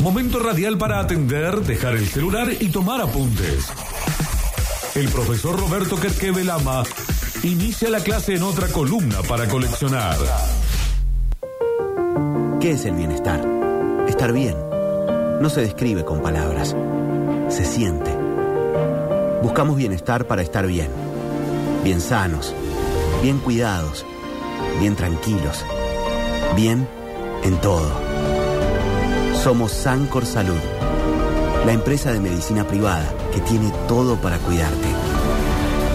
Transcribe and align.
Momento 0.00 0.38
radial 0.38 0.78
para 0.78 1.00
atender, 1.00 1.60
dejar 1.62 1.96
el 1.96 2.06
celular 2.06 2.48
y 2.60 2.68
tomar 2.68 3.00
apuntes. 3.00 3.66
El 4.94 5.08
profesor 5.08 5.58
Roberto 5.58 5.96
Kerkeve 5.96 6.44
Lama 6.44 6.84
inicia 7.42 7.90
la 7.90 8.00
clase 8.00 8.36
en 8.36 8.44
otra 8.44 8.68
columna 8.68 9.22
para 9.28 9.48
coleccionar. 9.48 10.16
¿Qué 12.60 12.72
es 12.72 12.84
el 12.84 12.94
bienestar? 12.94 13.44
Estar 14.08 14.32
bien. 14.32 14.56
No 15.40 15.50
se 15.50 15.62
describe 15.62 16.04
con 16.04 16.22
palabras. 16.22 16.76
Se 17.48 17.64
siente. 17.64 18.10
Buscamos 19.42 19.76
bienestar 19.76 20.26
para 20.26 20.42
estar 20.42 20.66
bien. 20.66 20.88
Bien 21.82 22.00
sanos. 22.00 22.54
Bien 23.20 23.38
cuidados. 23.38 24.06
Bien 24.80 24.94
tranquilos. 24.94 25.64
Bien 26.54 26.86
en 27.42 27.60
todo. 27.60 28.07
Somos 29.48 29.72
Sancor 29.72 30.26
Salud. 30.26 30.60
La 31.64 31.72
empresa 31.72 32.12
de 32.12 32.20
medicina 32.20 32.66
privada 32.66 33.10
que 33.32 33.40
tiene 33.40 33.72
todo 33.88 34.16
para 34.20 34.36
cuidarte. 34.40 34.88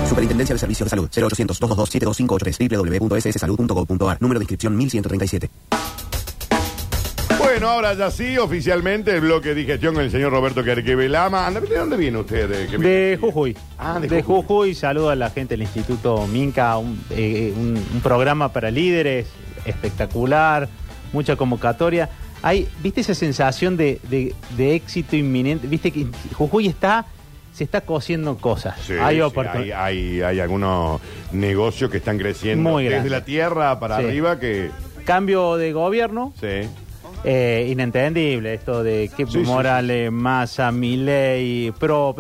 Superintendencia 0.10 0.56
de 0.56 0.60
Servicios 0.60 0.88
de 0.88 0.90
Salud 0.90 1.08
0800 1.16 1.60
222 1.60 1.90
72583 2.18 3.00
www.sssalud.gov.ar 3.00 4.18
Número 4.20 4.40
de 4.40 4.44
inscripción 4.46 4.76
1137. 4.76 5.52
Bueno, 7.38 7.70
ahora 7.70 7.94
ya 7.94 8.10
sí, 8.10 8.40
oficialmente 8.40 9.14
el 9.14 9.22
bloque 9.22 9.50
de 9.50 9.54
digestión 9.56 9.94
con 9.94 10.04
el 10.04 10.10
señor 10.10 10.32
Roberto 10.32 10.64
Lama. 10.64 11.46
Anda, 11.46 11.60
¿De 11.62 11.78
dónde 11.78 11.96
viene 11.96 12.18
usted? 12.18 12.50
¿De, 12.50 12.66
qué 12.66 12.78
viene? 12.78 12.88
De 12.90 13.18
Jujuy. 13.22 13.56
Ah, 13.78 14.00
de 14.00 14.08
de 14.08 14.24
Jujuy. 14.24 14.46
Jujuy. 14.48 14.74
Saludo 14.74 15.12
a 15.12 15.16
la 15.16 15.30
gente 15.30 15.54
del 15.54 15.62
Instituto 15.62 16.26
Minca, 16.26 16.76
un, 16.80 17.00
eh, 17.12 17.54
un- 17.56 17.78
un 17.94 18.02
programa 18.02 18.52
para 18.52 18.72
líderes 18.72 19.28
espectacular, 19.64 20.68
mucha 21.12 21.36
convocatoria. 21.36 22.10
Hay, 22.44 22.68
¿viste 22.84 23.02
esa 23.02 23.16
sensación 23.16 23.78
de, 23.78 24.00
de- 24.10 24.36
de 24.58 24.76
éxito 24.76 25.16
inminente? 25.16 25.66
¿Viste 25.66 25.92
que 25.92 26.06
Jujuy 26.34 26.68
está, 26.68 27.06
se 27.54 27.64
está 27.64 27.82
cosiendo 27.82 28.38
cosas? 28.38 28.76
Sí, 28.86 28.94
hay 28.94 29.22
sí, 29.22 29.40
hay, 29.48 29.72
hay- 29.72 30.22
hay 30.22 30.40
algunos 30.42 31.00
negocios 31.32 31.90
que 31.90 31.98
están 31.98 32.18
creciendo 32.18 32.70
Muy 32.70 32.84
desde 32.86 33.10
la 33.10 33.24
tierra 33.24 33.80
para 33.80 33.98
Sí. 34.00 34.06
arriba 34.06 34.40
que... 34.40 34.70
Cambio 35.06 35.56
de 35.56 35.72
gobierno, 35.74 36.34
Sí. 36.40 36.68
eh, 37.24 37.68
inentendible, 37.72 38.54
esto 38.54 38.84
de 38.84 39.10
que 39.16 39.26
Morales, 39.26 40.12
Massa, 40.12 40.72
Milei, 40.72 41.72
Prop. 41.80 42.20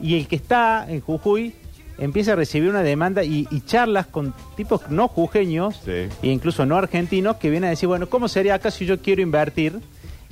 Y 0.00 0.16
el 0.18 0.28
que 0.28 0.36
está 0.36 0.86
en 0.88 1.00
Jujuy 1.02 1.54
empieza 1.98 2.32
a 2.32 2.36
recibir 2.36 2.70
una 2.70 2.82
demanda 2.82 3.24
y, 3.24 3.46
y 3.50 3.60
charlas 3.62 4.06
con 4.06 4.32
tipos 4.56 4.88
no 4.90 5.08
jujeños 5.08 5.80
Sí. 5.84 5.90
e 6.22 6.28
incluso 6.28 6.64
no 6.66 6.76
argentinos 6.76 7.36
que 7.36 7.50
vienen 7.50 7.66
a 7.68 7.70
decir, 7.70 7.88
bueno, 7.88 8.08
¿cómo 8.08 8.28
sería 8.28 8.54
acá 8.54 8.70
si 8.70 8.86
yo 8.86 9.00
quiero 9.00 9.20
invertir? 9.22 9.80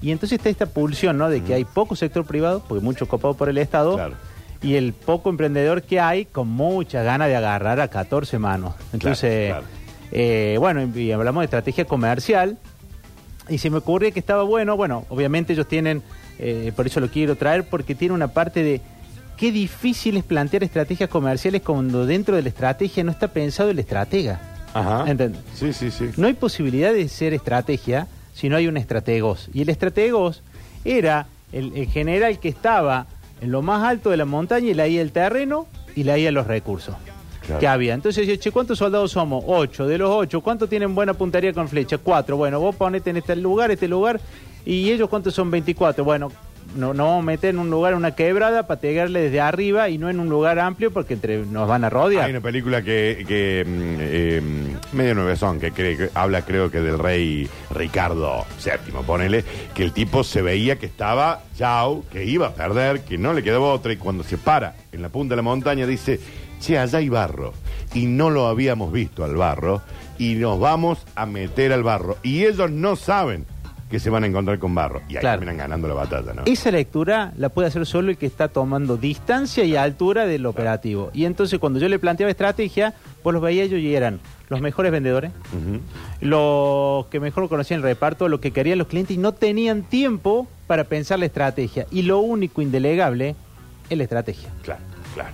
Y 0.01 0.11
entonces 0.13 0.39
está 0.39 0.49
esta 0.51 0.67
pulsión, 0.67 1.17
¿no? 1.19 1.29
De 1.31 1.43
que 1.43 1.55
hay 1.55 1.65
poco 1.65 1.97
sector 1.97 2.25
privado, 2.27 2.63
porque 2.69 2.85
mucho 2.85 3.09
copado 3.09 3.35
por 3.35 3.49
el 3.49 3.59
Estado, 3.59 3.95
Claro. 3.95 4.15
y 4.63 4.75
el 4.75 4.93
poco 4.93 5.31
emprendedor 5.31 5.83
que 5.83 5.99
hay 6.01 6.27
con 6.27 6.49
mucha 6.49 7.03
ganas 7.03 7.29
de 7.29 7.37
agarrar 7.37 7.81
a 7.81 7.89
14 7.89 8.39
manos. 8.39 8.75
Entonces, 8.93 9.49
claro. 9.51 9.65
eh, 10.13 10.57
bueno, 10.61 10.83
y 10.95 11.13
hablamos 11.13 11.41
de 11.41 11.45
estrategia 11.47 11.85
comercial. 11.87 12.59
Y 13.49 13.59
se 13.59 13.71
me 13.71 13.79
ocurre 13.79 14.11
que 14.13 14.19
estaba 14.19 14.43
bueno, 14.43 14.77
bueno, 14.77 15.05
obviamente 15.09 15.53
ellos 15.53 15.69
tienen, 15.69 16.03
eh, 16.39 16.73
por 16.75 16.87
eso 16.87 16.99
lo 17.01 17.09
quiero 17.09 17.37
traer, 17.37 17.65
porque 17.69 17.95
tiene 17.95 18.13
una 18.13 18.29
parte 18.29 18.63
de 18.65 18.81
qué 19.37 19.53
difícil 19.53 20.17
es 20.17 20.25
plantear 20.25 20.65
estrategias 20.65 21.09
comerciales 21.11 21.63
cuando 21.63 22.07
dentro 22.07 22.37
de 22.37 22.43
la 22.43 22.49
estrategia 22.49 23.05
no 23.05 23.11
está 23.11 23.29
pensado 23.29 23.71
el 23.71 23.79
estratega. 23.79 24.41
Ajá. 24.75 25.05
¿Entendés? 25.11 25.41
Sí, 25.55 25.73
sí, 25.73 25.91
sí. 25.91 26.11
No 26.17 26.27
hay 26.27 26.35
posibilidad 26.35 26.93
de 26.93 27.09
ser 27.09 27.33
estrategia 27.35 28.07
si 28.35 28.49
no 28.49 28.57
hay 28.57 28.67
un 28.69 28.77
estrategos. 28.77 29.49
Y 29.55 29.63
el 29.63 29.69
estrategos 29.71 30.43
era 30.85 31.27
el, 31.53 31.75
el 31.77 31.87
general 31.89 32.39
que 32.39 32.49
estaba 32.49 33.07
en 33.41 33.51
lo 33.51 33.63
más 33.63 33.83
alto 33.85 34.11
de 34.11 34.17
la 34.17 34.25
montaña 34.25 34.69
y 34.69 34.75
leía 34.75 35.01
el 35.03 35.13
terreno 35.13 35.67
y 35.95 36.03
leía 36.05 36.31
los 36.33 36.47
recursos 36.47 36.95
Claro. 37.47 37.61
que 37.61 37.69
había. 37.69 37.95
Entonces, 37.95 38.27
yo, 38.27 38.35
che, 38.37 38.51
¿cuántos 38.51 38.79
soldados 38.79 39.13
somos? 39.13 39.45
Ocho. 39.47 39.87
De 39.87 39.97
los 39.99 40.11
ocho, 40.11 40.41
¿cuántos 40.41 40.69
tienen 40.69 40.95
buena 40.97 41.15
puntería 41.15 41.53
con 41.53 41.69
flecha? 41.69 41.97
Cuatro. 41.97 42.37
Bueno, 42.37 42.59
vos 42.59 42.75
ponete 42.75 43.11
en 43.11 43.19
este 43.19 43.37
lugar, 43.37 43.71
este 43.71 43.87
lugar. 43.87 44.21
¿Y 44.65 44.91
ellos 44.91 45.09
cuántos 45.09 45.33
son? 45.35 45.49
24. 45.51 46.05
Bueno, 46.05 46.33
no, 46.75 46.93
no 46.95 47.23
meter 47.23 47.51
en 47.51 47.59
un 47.59 47.71
lugar 47.71 47.95
una 47.95 48.15
quebrada 48.15 48.67
para 48.67 48.81
pegarle 48.81 49.21
desde 49.21 49.41
arriba 49.41 49.89
y 49.89 49.99
no 49.99 50.11
en 50.11 50.21
un 50.21 50.29
lugar 50.29 50.59
amplio 50.59 50.91
porque 50.93 51.15
entre, 51.15 51.39
nos 51.47 51.69
van 51.69 51.85
a 51.85 51.91
rodear. 51.91 52.25
Hay 52.25 52.31
una 52.33 52.41
película 52.41 52.83
que, 52.83 53.25
que 53.29 53.65
eh, 53.67 54.43
medio 54.93 55.15
nuevezón, 55.15 55.61
que, 55.61 55.73
cree- 55.73 55.97
que 55.97 56.11
habla 56.15 56.43
creo 56.43 56.71
que 56.71 56.81
del 56.81 56.99
rey 56.99 57.49
Ricardo 57.71 58.45
VII, 58.65 58.95
ponele, 59.07 59.45
que 59.75 59.83
el 59.85 59.93
tipo 59.93 60.25
se 60.25 60.43
veía 60.43 60.77
que 60.77 60.87
estaba 60.87 61.43
chao, 61.57 62.05
que 62.13 62.25
iba 62.25 62.49
a 62.49 62.55
perder, 62.55 63.01
que 63.03 63.19
no 63.19 63.33
le 63.33 63.43
quedaba 63.43 63.67
otra, 63.73 63.93
y 63.93 63.97
cuando 63.97 64.25
se 64.25 64.37
para 64.39 64.75
en 64.93 65.03
la 65.03 65.09
punta 65.09 65.33
de 65.33 65.37
la 65.37 65.43
montaña 65.43 65.87
dice, 65.87 66.21
che, 66.61 66.79
allá 66.79 66.99
hay 66.99 67.09
barro, 67.09 67.53
y 67.95 68.07
no 68.07 68.31
lo 68.31 68.47
habíamos 68.47 68.93
visto 68.93 69.25
al 69.25 69.37
barro, 69.37 69.83
y 70.19 70.35
nos 70.35 70.59
vamos 70.59 70.99
a 71.15 71.27
meter 71.27 71.73
al 71.73 71.83
barro, 71.83 72.17
y 72.23 72.45
ellos 72.45 72.71
no 72.71 72.97
saben 72.97 73.45
que 73.91 74.01
se 74.01 74.11
van 74.11 74.25
a 74.25 74.27
encontrar 74.27 74.59
con 74.59 74.75
barro, 74.75 75.01
y 75.09 75.15
ahí 75.17 75.21
Claro. 75.21 75.39
terminan 75.39 75.59
ganando 75.59 75.87
la 75.87 75.95
batalla, 75.95 76.33
¿no? 76.35 76.43
Esa 76.47 76.71
lectura 76.73 77.33
la 77.37 77.49
puede 77.51 77.69
hacer 77.69 77.87
solo 77.87 78.11
el 78.11 78.17
que 78.17 78.27
está 78.27 78.49
tomando 78.49 78.97
distancia 78.97 79.65
y 79.65 79.77
altura 79.77 80.27
del 80.27 80.45
operativo. 80.47 81.11
Y 81.15 81.25
entonces 81.25 81.59
cuando 81.61 81.79
yo 81.79 81.89
le 81.89 81.99
planteaba 82.01 82.31
estrategia, 82.31 82.95
vos 83.23 83.33
los 83.33 83.41
veía 83.43 83.63
ellos 83.63 83.79
y 83.81 83.95
eran 83.95 84.19
los 84.49 84.61
mejores 84.61 84.91
vendedores, 84.93 85.31
Ujú. 85.53 85.81
los 86.21 87.07
que 87.07 87.21
mejor 87.21 87.49
conocían 87.49 87.79
el 87.79 87.85
reparto, 87.85 88.29
lo 88.29 88.41
que 88.41 88.51
querían 88.51 88.79
los 88.79 88.87
clientes 88.89 89.17
y 89.17 89.19
no 89.19 89.33
tenían 89.33 89.83
tiempo 89.83 90.47
para 90.67 90.85
pensar 90.85 91.19
la 91.19 91.27
estrategia. 91.27 91.87
Y 91.91 92.03
lo 92.03 92.19
único 92.19 92.63
indelegable 92.63 93.35
es 93.89 93.97
la 93.99 94.03
estrategia. 94.05 94.49
Claro, 94.63 94.81
claro. 95.15 95.31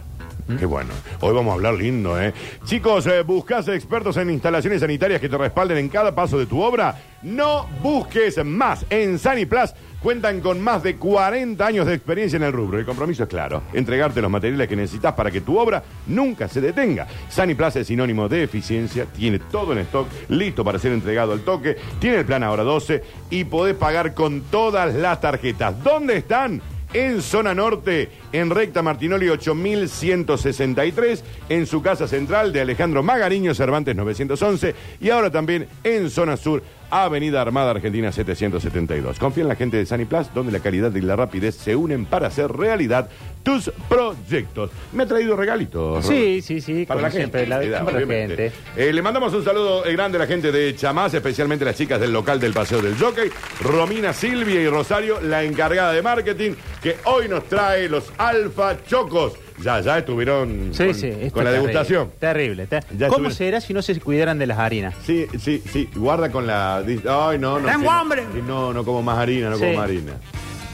Qué 0.59 0.67
bueno. 0.67 0.91
Hoy 1.21 1.35
vamos 1.35 1.53
a 1.53 1.55
hablar 1.55 1.75
lindo, 1.75 2.21
¿eh? 2.21 2.33
Chicos, 2.65 3.07
eh, 3.07 3.23
¿buscas 3.23 3.69
expertos 3.69 4.17
en 4.17 4.31
instalaciones 4.31 4.81
sanitarias 4.81 5.21
que 5.21 5.29
te 5.29 5.39
respalden 5.39 5.79
en 5.79 5.89
cada 5.89 6.15
paso 6.15 6.39
de 6.39 6.47
tu 6.47 6.61
obra? 6.61 6.97
No 7.23 7.67
busques 7.81 8.45
más. 8.45 8.85
En 8.91 9.19
Saniplas 9.19 9.75
cuentan 10.03 10.41
con 10.41 10.61
más 10.61 10.83
de 10.83 10.97
40 10.97 11.65
años 11.65 11.87
de 11.87 11.95
experiencia 11.95 12.37
en 12.37 12.43
el 12.43 12.53
rubro. 12.53 12.79
El 12.79 12.85
compromiso 12.85 13.23
es 13.23 13.29
claro. 13.29 13.63
Entregarte 13.73 14.21
los 14.21 14.31
materiales 14.31 14.69
que 14.69 14.77
necesitas 14.77 15.15
para 15.15 15.31
que 15.31 15.41
tu 15.41 15.59
obra 15.59 15.83
nunca 16.09 16.49
se 16.49 16.61
detenga. 16.61 17.07
Saniplas 17.29 17.77
es 17.77 17.87
sinónimo 17.87 18.29
de 18.29 18.43
eficiencia, 18.43 19.07
tiene 19.07 19.39
todo 19.39 19.73
en 19.73 19.79
stock, 19.79 20.09
listo 20.29 20.65
para 20.65 20.79
ser 20.79 20.93
entregado 20.93 21.33
al 21.33 21.41
toque, 21.41 21.77
tiene 22.01 22.19
el 22.19 22.25
plan 22.25 22.43
ahora 22.43 22.65
12 22.65 23.03
y 23.31 23.45
podés 23.45 23.77
pagar 23.77 24.15
con 24.15 24.43
todas 24.43 24.93
las 24.95 25.21
tarjetas. 25.21 25.83
¿Dónde 25.85 26.17
están? 26.17 26.61
en 26.95 27.23
zona 27.23 27.55
norte, 27.55 28.11
en 28.33 28.51
recta 28.51 28.83
Martinoli 28.83 29.29
8163, 29.29 31.25
en 31.49 31.67
su 31.67 31.83
casa 31.83 32.07
central 32.09 32.53
de 32.53 32.61
Alejandro 32.61 33.03
Magariño 33.03 33.55
Cervantes 33.55 33.95
911 33.97 34.75
y 35.01 35.11
ahora 35.11 35.31
también 35.31 35.67
en 35.85 36.11
zona 36.11 36.37
sur, 36.37 36.63
Avenida 36.91 37.41
Armada 37.41 37.71
Argentina 37.71 38.13
772. 38.13 39.19
Confía 39.19 39.43
en 39.45 39.49
la 39.49 39.55
gente 39.57 39.79
de 39.79 39.87
Saniplas, 39.87 40.33
donde 40.35 40.53
la 40.53 40.61
calidad 40.61 40.95
y 40.95 41.01
la 41.01 41.17
rapidez 41.17 41.55
se 41.55 41.75
unen 41.75 42.05
para 42.05 42.27
hacer 42.27 42.53
realidad 42.53 43.09
tus 43.43 43.73
proyectos. 43.89 44.71
Me 44.93 45.05
ha 45.05 45.07
traído 45.07 45.35
regalitos. 45.35 46.05
Sí, 46.07 46.43
sí, 46.43 46.61
sí, 46.61 46.85
Para 46.85 47.01
la 47.01 47.11
gente. 47.11 47.39
siempre, 47.39 47.47
la- 47.47 47.59
Cuidado, 47.61 47.85
para 47.87 47.99
la 47.99 48.05
obviamente. 48.05 48.51
gente. 48.51 48.89
Eh, 48.89 48.93
le 48.93 49.01
mandamos 49.03 49.33
un 49.33 49.43
saludo 49.43 49.87
eh, 49.87 49.93
grande 49.93 50.19
a 50.19 50.21
la 50.21 50.27
gente 50.27 50.53
de 50.53 50.77
Chamás, 50.77 51.15
especialmente 51.15 51.65
las 51.65 51.77
chicas 51.77 51.99
del 51.99 52.13
local 52.13 52.39
del 52.39 52.53
Paseo 52.53 52.83
del 52.83 52.97
Jockey, 52.99 53.31
Romina, 53.63 54.13
Silvia 54.13 54.61
y 54.61 54.69
Rosario, 54.69 55.19
la 55.23 55.43
encargada 55.45 55.93
de 55.93 56.03
marketing, 56.03 56.53
que 56.83 56.97
hoy 57.05 57.27
nos 57.27 57.45
trae 57.49 57.89
los 57.89 58.13
Alfa 58.29 58.83
Chocos. 58.85 59.35
Ya, 59.63 59.81
ya 59.81 59.99
estuvieron 59.99 60.71
Sí, 60.73 60.87
con, 60.87 60.95
sí. 60.95 61.07
esto 61.09 61.35
con 61.35 61.45
la 61.45 61.53
degustación. 61.53 62.11
Terrible. 62.19 62.67
ter- 62.67 62.85
Ya 62.97 63.09
¿Cómo 63.09 63.31
será 63.31 63.61
si 63.61 63.73
no 63.75 63.83
se 63.83 63.99
cuidaran 64.01 64.39
de 64.39 64.47
las 64.47 64.59
harinas? 64.59 64.95
Sí, 65.05 65.27
sí, 65.39 65.63
sí. 65.71 65.89
Guarda 65.95 66.31
con 66.33 66.47
la. 66.47 66.79
Ay, 66.79 67.39
no, 67.39 67.59
no. 67.61 67.69
¡Tengo 67.69 67.85
no. 67.85 67.91
hambre! 67.93 68.25
No, 68.47 68.73
no 68.73 68.85
como 68.85 69.03
más 69.03 69.19
harina, 69.19 69.51
no 69.51 69.57
Sí. 69.57 69.63
como 69.65 69.75
más 69.77 69.85
harina. 69.85 70.13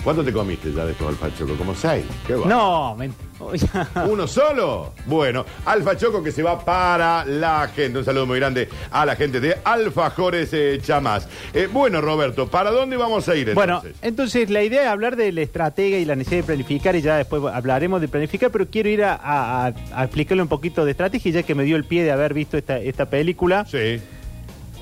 ¿Cuánto 0.05 0.25
te 0.25 0.33
comiste 0.33 0.73
ya 0.73 0.85
de 0.87 0.93
estos 0.93 1.09
Alfa 1.09 1.29
Choco? 1.37 1.55
¿Como 1.57 1.75
seis? 1.75 2.05
¿Qué 2.27 2.35
va? 2.35 2.47
No, 2.47 2.95
men- 2.97 3.13
¿Uno 4.09 4.27
solo? 4.27 4.93
Bueno, 5.07 5.45
Alfa 5.65 5.97
Choco 5.97 6.23
que 6.23 6.33
se 6.33 6.43
va 6.43 6.59
para 6.65 7.25
la 7.25 7.69
gente. 7.75 7.99
Un 7.99 8.05
saludo 8.05 8.27
muy 8.27 8.39
grande 8.39 8.69
a 8.91 9.07
la 9.07 9.17
gente 9.17 9.41
de 9.41 9.57
Alfajores 9.65 10.51
eh, 10.53 10.79
Chamás. 10.83 11.29
Eh, 11.55 11.69
bueno, 11.73 12.01
Roberto, 12.01 12.49
¿para 12.49 12.71
dónde 12.71 12.97
vamos 12.97 13.29
a 13.29 13.37
ir 13.37 13.55
Bueno, 13.55 13.77
entonces? 13.77 13.99
entonces 14.03 14.51
la 14.51 14.63
idea 14.63 14.83
es 14.83 14.89
hablar 14.89 15.17
de 15.17 15.31
la 15.33 15.43
estratega 15.43 15.99
y 15.99 16.05
la 16.05 16.17
necesidad 16.17 16.41
de 16.43 16.47
planificar 16.47 16.97
y 16.97 17.01
ya 17.03 17.17
después 17.17 17.43
hablaremos 17.53 18.01
de 18.01 18.09
planificar, 18.09 18.51
pero 18.51 18.67
quiero 18.67 18.89
ir 18.89 19.05
a, 19.05 19.15
a- 19.15 19.67
a- 19.69 19.75
a 19.95 20.05
explicarle 20.05 20.43
un 20.43 20.49
poquito 20.49 20.85
de 20.85 20.91
estrategia 20.93 21.33
ya 21.33 21.43
que 21.43 21.55
me 21.55 21.65
dio 21.65 21.77
el 21.77 21.85
pie 21.85 22.03
de 22.05 22.11
haber 22.11 22.35
visto 22.35 22.57
esta, 22.59 22.79
esta 22.79 23.07
película. 23.07 23.65
Sí. 23.67 24.01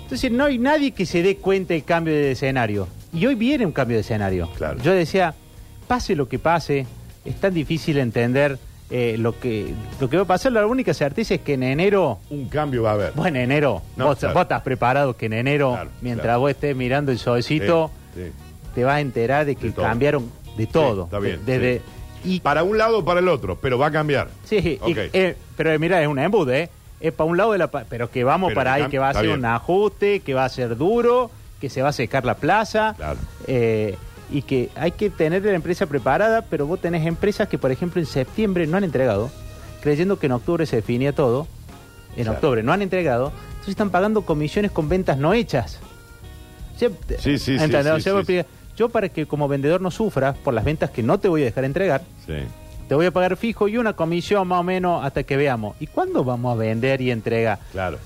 Entonces 0.03 0.31
no 0.31 0.45
hay 0.45 0.59
nadie 0.59 0.93
que 0.93 1.05
se 1.05 1.23
dé 1.23 1.37
cuenta 1.37 1.75
del 1.75 1.85
cambio 1.85 2.15
de 2.15 2.33
escenario. 2.33 2.89
Y 3.13 3.27
hoy 3.27 3.35
viene 3.35 3.67
un 3.67 3.73
cambio 3.73 3.97
de 3.97 4.03
escenario. 4.03 4.49
Claro. 4.57 4.81
Yo 4.83 4.93
decía, 4.93 5.35
pase 5.89 6.15
lo 6.15 6.29
que 6.29 6.39
pase, 6.39 6.87
es 7.27 7.37
tan 7.41 7.53
difícil 7.55 7.99
entender 7.99 8.59
eh, 8.91 9.17
lo, 9.19 9.39
que, 9.39 9.73
lo 10.01 10.09
que 10.09 10.17
va 10.17 10.23
a 10.23 10.27
pasar. 10.27 10.53
La 10.53 10.67
única 10.67 10.95
certeza 10.95 11.35
es 11.35 11.41
que 11.41 11.55
en 11.55 11.63
enero... 11.65 12.19
Un 12.31 12.49
cambio 12.49 12.83
va 12.85 12.91
a 12.91 12.95
haber. 12.95 13.13
Bueno, 13.15 13.37
en 13.39 13.45
enero, 13.45 13.83
No, 13.97 14.07
vos, 14.07 14.19
claro. 14.19 14.35
vos 14.35 14.43
estás 14.43 14.63
preparado 14.63 15.17
que 15.17 15.27
en 15.27 15.33
enero, 15.35 15.73
Claro, 15.73 15.91
mientras 16.01 16.25
claro. 16.27 16.41
vos 16.41 16.51
estés 16.51 16.77
mirando 16.77 17.11
el 17.13 17.19
solcito, 17.19 17.91
Sí, 18.15 18.23
sí. 18.25 18.33
te 18.75 18.85
vas 18.85 18.95
a 18.97 19.01
enterar 19.01 19.45
de 19.47 19.57
que 19.57 19.69
De 19.69 19.73
cambiaron 19.75 20.31
de 20.57 20.67
todo. 20.67 21.05
está 21.05 21.19
bien, 21.19 21.41
Desde, 21.45 21.83
y, 22.25 22.41
Para 22.41 22.63
un 22.63 22.79
lado 22.79 22.99
o 23.01 23.05
para 23.05 23.21
el 23.21 23.29
otro, 23.29 23.59
pero 23.61 23.77
va 23.79 23.87
a 23.89 23.91
cambiar. 23.93 24.29
sí, 24.45 24.79
y- 24.87 24.91
Ok. 24.93 24.99
eh, 25.13 25.37
pero 25.57 25.79
mira, 25.79 26.01
es 26.03 26.09
un 26.09 26.19
embude, 26.19 26.63
¿eh? 26.65 26.71
Es 27.01 27.13
para 27.13 27.29
un 27.29 27.37
lado 27.37 27.53
de 27.53 27.59
la... 27.59 27.69
Pero 27.71 28.11
que 28.11 28.25
vamos 28.25 28.49
Pero 28.49 28.55
para 28.61 28.73
ahí, 28.75 28.87
que 28.89 28.99
va 28.99 29.11
a 29.11 29.15
ser 29.15 29.27
bien. 29.27 29.39
un 29.41 29.45
ajuste, 29.45 30.21
que 30.21 30.33
va 30.33 30.45
a 30.47 30.49
ser 30.49 30.77
duro, 30.79 31.31
que 31.61 31.69
se 31.69 31.83
va 31.83 31.91
a 31.91 31.93
secar 31.93 32.25
la 32.25 32.35
plaza. 32.37 32.95
Claro. 32.97 33.19
eh, 33.47 33.97
y 34.31 34.43
que 34.43 34.71
hay 34.75 34.93
que 34.93 35.11
tener 35.11 35.45
la 35.45 35.53
empresa 35.55 35.87
preparada, 35.87 36.43
pero 36.43 36.67
vos 36.67 36.81
tenés 36.81 37.07
empresas 37.07 37.49
que, 37.49 37.59
por 37.59 37.71
ejemplo, 37.71 38.01
en 38.01 38.07
septiembre 38.07 38.67
no 38.67 38.77
han 38.77 38.85
entregado, 38.85 39.31
creyendo 39.83 40.19
que 40.19 40.27
en 40.27 40.33
octubre 40.33 40.67
se 40.67 40.77
definía 40.77 41.13
todo. 41.13 41.47
En 42.17 42.25
Claro. 42.25 42.33
octubre 42.33 42.63
no 42.63 42.73
han 42.73 42.83
entregado, 42.83 43.31
entonces 43.49 43.69
están 43.71 43.91
pagando 43.91 44.23
comisiones 44.23 44.71
con 44.71 44.89
ventas 44.89 45.19
no 45.19 45.33
hechas. 45.35 45.79
Sí, 46.77 46.89
sí, 47.19 47.39
sí, 47.39 47.57
Yo 48.77 48.89
para 48.91 49.09
que 49.09 49.25
como 49.27 49.49
vendedor 49.49 49.81
no 49.81 49.91
sufras 49.91 50.37
por 50.37 50.53
las 50.53 50.65
ventas 50.65 50.91
que 50.91 51.03
no 51.03 51.19
te 51.19 51.29
voy 51.29 51.43
a 51.43 51.45
dejar 51.47 51.65
entregar, 51.65 52.03
Sí. 52.27 52.35
te 52.89 52.95
voy 52.95 53.07
a 53.07 53.11
pagar 53.11 53.37
fijo 53.39 53.69
y 53.69 53.79
una 53.79 53.95
comisión 53.95 54.47
más 54.49 54.61
o 54.61 54.63
menos 54.63 55.03
hasta 55.05 55.23
que 55.23 55.37
veamos. 55.37 55.77
¿Y 55.81 55.87
cuándo 55.87 56.25
vamos 56.25 56.53
a 56.55 56.59
vender 56.59 57.01
y 57.01 57.11
entregar? 57.11 57.59
Claro. 57.73 57.99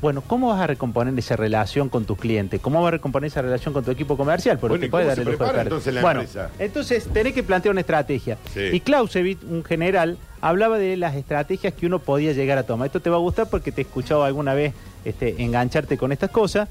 Bueno, 0.00 0.22
¿cómo 0.26 0.48
vas 0.48 0.60
a 0.60 0.66
recomponer 0.66 1.16
esa 1.18 1.36
relación 1.36 1.90
con 1.90 2.06
tus 2.06 2.18
clientes? 2.18 2.58
¿Cómo 2.60 2.80
vas 2.80 2.88
a 2.88 2.90
recomponer 2.92 3.28
esa 3.28 3.42
relación 3.42 3.74
con 3.74 3.84
tu 3.84 3.90
equipo 3.90 4.16
comercial? 4.16 4.58
Porque 4.58 4.72
Bueno, 4.72 4.80
te 4.80 4.86
¿y 4.86 4.90
puede 4.90 5.04
dar 5.04 5.18
el 5.18 5.24
lujo 5.26 5.44
de 5.44 5.60
entonces 5.60 5.92
la 5.94 6.00
bueno, 6.00 6.20
empresa? 6.20 6.50
entonces 6.58 7.08
tenés 7.12 7.34
que 7.34 7.42
plantear 7.42 7.72
una 7.72 7.82
estrategia. 7.82 8.38
Sí. 8.54 8.60
Y 8.72 8.80
Clausewitz, 8.80 9.42
un 9.44 9.62
general, 9.62 10.16
hablaba 10.40 10.78
de 10.78 10.96
las 10.96 11.16
estrategias 11.16 11.74
que 11.74 11.84
uno 11.86 11.98
podía 11.98 12.32
llegar 12.32 12.56
a 12.56 12.62
tomar. 12.62 12.86
Esto 12.86 13.00
te 13.00 13.10
va 13.10 13.16
a 13.16 13.20
gustar 13.20 13.50
porque 13.50 13.72
te 13.72 13.82
he 13.82 13.84
escuchado 13.84 14.24
alguna 14.24 14.54
vez 14.54 14.72
este, 15.04 15.42
engancharte 15.42 15.98
con 15.98 16.12
estas 16.12 16.30
cosas. 16.30 16.68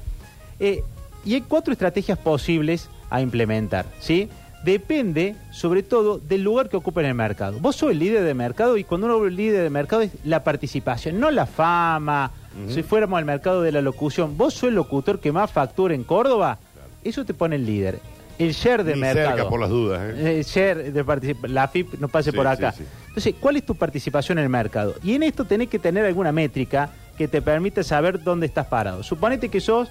Eh, 0.58 0.82
y 1.24 1.34
hay 1.34 1.42
cuatro 1.42 1.72
estrategias 1.72 2.18
posibles 2.18 2.88
a 3.10 3.20
implementar, 3.20 3.86
¿sí? 4.00 4.28
Depende, 4.64 5.36
sobre 5.52 5.82
todo, 5.82 6.18
del 6.18 6.42
lugar 6.42 6.68
que 6.68 6.76
ocupa 6.76 7.00
en 7.00 7.06
el 7.06 7.14
mercado. 7.14 7.58
Vos 7.60 7.76
sos 7.76 7.92
el 7.92 7.98
líder 8.00 8.24
de 8.24 8.34
mercado 8.34 8.76
y 8.76 8.84
cuando 8.84 9.06
uno 9.06 9.20
de 9.24 9.30
líder 9.30 9.62
de 9.62 9.70
mercado 9.70 10.02
es 10.02 10.10
la 10.24 10.42
participación, 10.44 11.20
no 11.20 11.30
la 11.30 11.46
fama. 11.46 12.32
Si 12.68 12.82
fuéramos 12.82 13.18
al 13.18 13.24
mercado 13.24 13.62
de 13.62 13.72
la 13.72 13.80
locución, 13.80 14.36
vos 14.36 14.54
sos 14.54 14.68
el 14.70 14.74
locutor 14.74 15.20
que 15.20 15.30
más 15.32 15.50
factura 15.50 15.94
en 15.94 16.02
Córdoba, 16.04 16.58
eso 17.04 17.24
te 17.24 17.32
pone 17.34 17.56
el 17.56 17.64
líder. 17.64 18.00
El 18.38 18.52
share 18.52 18.82
de 18.84 18.94
Ni 18.94 19.00
mercado. 19.00 19.28
cerca 19.36 19.48
por 19.50 19.60
las 19.60 19.68
dudas. 19.70 20.00
¿eh? 20.16 20.38
El 20.38 20.44
share 20.44 20.92
de 20.92 21.04
particip- 21.04 21.46
la 21.46 21.68
FIP 21.68 21.94
no 22.00 22.08
pase 22.08 22.30
Sí, 22.30 22.36
por 22.36 22.46
sí, 22.46 22.52
acá. 22.52 22.72
sí. 22.72 22.84
Entonces, 23.08 23.34
¿cuál 23.38 23.56
es 23.56 23.64
tu 23.66 23.74
participación 23.74 24.38
en 24.38 24.44
el 24.44 24.50
mercado? 24.50 24.94
Y 25.02 25.14
en 25.14 25.22
esto 25.22 25.44
tenés 25.44 25.68
que 25.68 25.78
tener 25.78 26.04
alguna 26.06 26.32
métrica 26.32 26.90
que 27.18 27.28
te 27.28 27.42
permita 27.42 27.82
saber 27.84 28.22
dónde 28.22 28.46
estás 28.46 28.66
parado. 28.66 29.02
Suponete 29.02 29.48
que 29.50 29.60
sos 29.60 29.90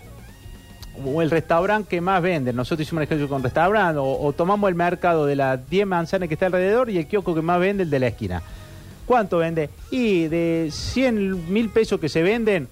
o 1.06 1.22
el 1.22 1.30
restaurante 1.30 1.88
que 1.90 2.02
más 2.02 2.22
vende. 2.22 2.52
Nosotros 2.52 2.86
hicimos 2.88 3.00
un 3.00 3.04
ejercicio 3.04 3.30
con 3.30 3.42
restaurante, 3.44 4.00
o, 4.00 4.20
o 4.20 4.34
tomamos 4.34 4.68
el 4.68 4.76
mercado 4.76 5.26
de 5.28 5.36
las 5.36 5.70
10 5.70 5.86
manzanas 5.88 6.28
que 6.28 6.34
está 6.34 6.48
alrededor 6.48 6.90
y 6.90 6.98
el 6.98 7.08
kiosco 7.08 7.34
que 7.36 7.42
más 7.42 7.60
vende, 7.60 7.84
el 7.84 7.90
de 7.90 8.00
la 8.00 8.08
esquina. 8.08 8.42
¿Cuánto 9.10 9.40
vende? 9.40 9.72
Y 9.90 10.28
de 10.28 10.70
100 10.72 11.52
mil 11.52 11.70
pesos 11.70 12.00
que 12.00 12.10
se 12.10 12.22
venden, 12.22 12.68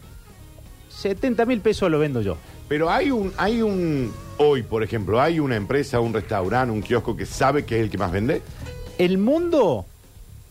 70 0.89 1.48
mil 1.48 1.62
pesos 1.62 1.89
lo 1.89 1.98
vendo 1.98 2.22
yo. 2.22 2.38
Pero 2.68 2.92
hay 2.92 3.10
un, 3.10 3.34
hay 3.38 3.63
un, 3.63 4.13
hoy 4.38 4.62
por 4.62 4.84
ejemplo, 4.84 5.19
hay 5.19 5.39
una 5.39 5.56
empresa, 5.56 6.00
un 6.00 6.13
restaurante, 6.13 6.72
un 6.72 6.84
kiosco 6.84 7.18
que 7.18 7.25
sabe 7.25 7.66
que 7.66 7.78
es 7.78 7.81
el 7.81 7.89
que 7.89 7.98
más 7.98 8.12
vende. 8.12 8.44
El 9.00 9.18
mundo 9.18 9.88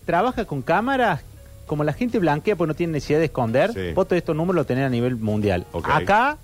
trabaja 0.05 0.45
con 0.45 0.61
cámaras 0.61 1.21
como 1.67 1.85
la 1.85 1.93
gente 1.93 2.19
blanquea 2.19 2.57
porque 2.57 2.67
no 2.67 2.75
tiene 2.75 2.95
necesidad 2.95 3.21
de 3.21 3.27
esconder. 3.27 3.73
Sí. 3.73 3.93
Vos 3.95 4.09
todos 4.09 4.19
estos 4.19 4.35
números 4.35 4.57
lo 4.57 4.67
tenés 4.67 4.87
a 4.87 4.89
nivel 4.89 5.15
mundial. 5.15 5.67
Ok. 5.71 5.89
Acá 5.89 6.37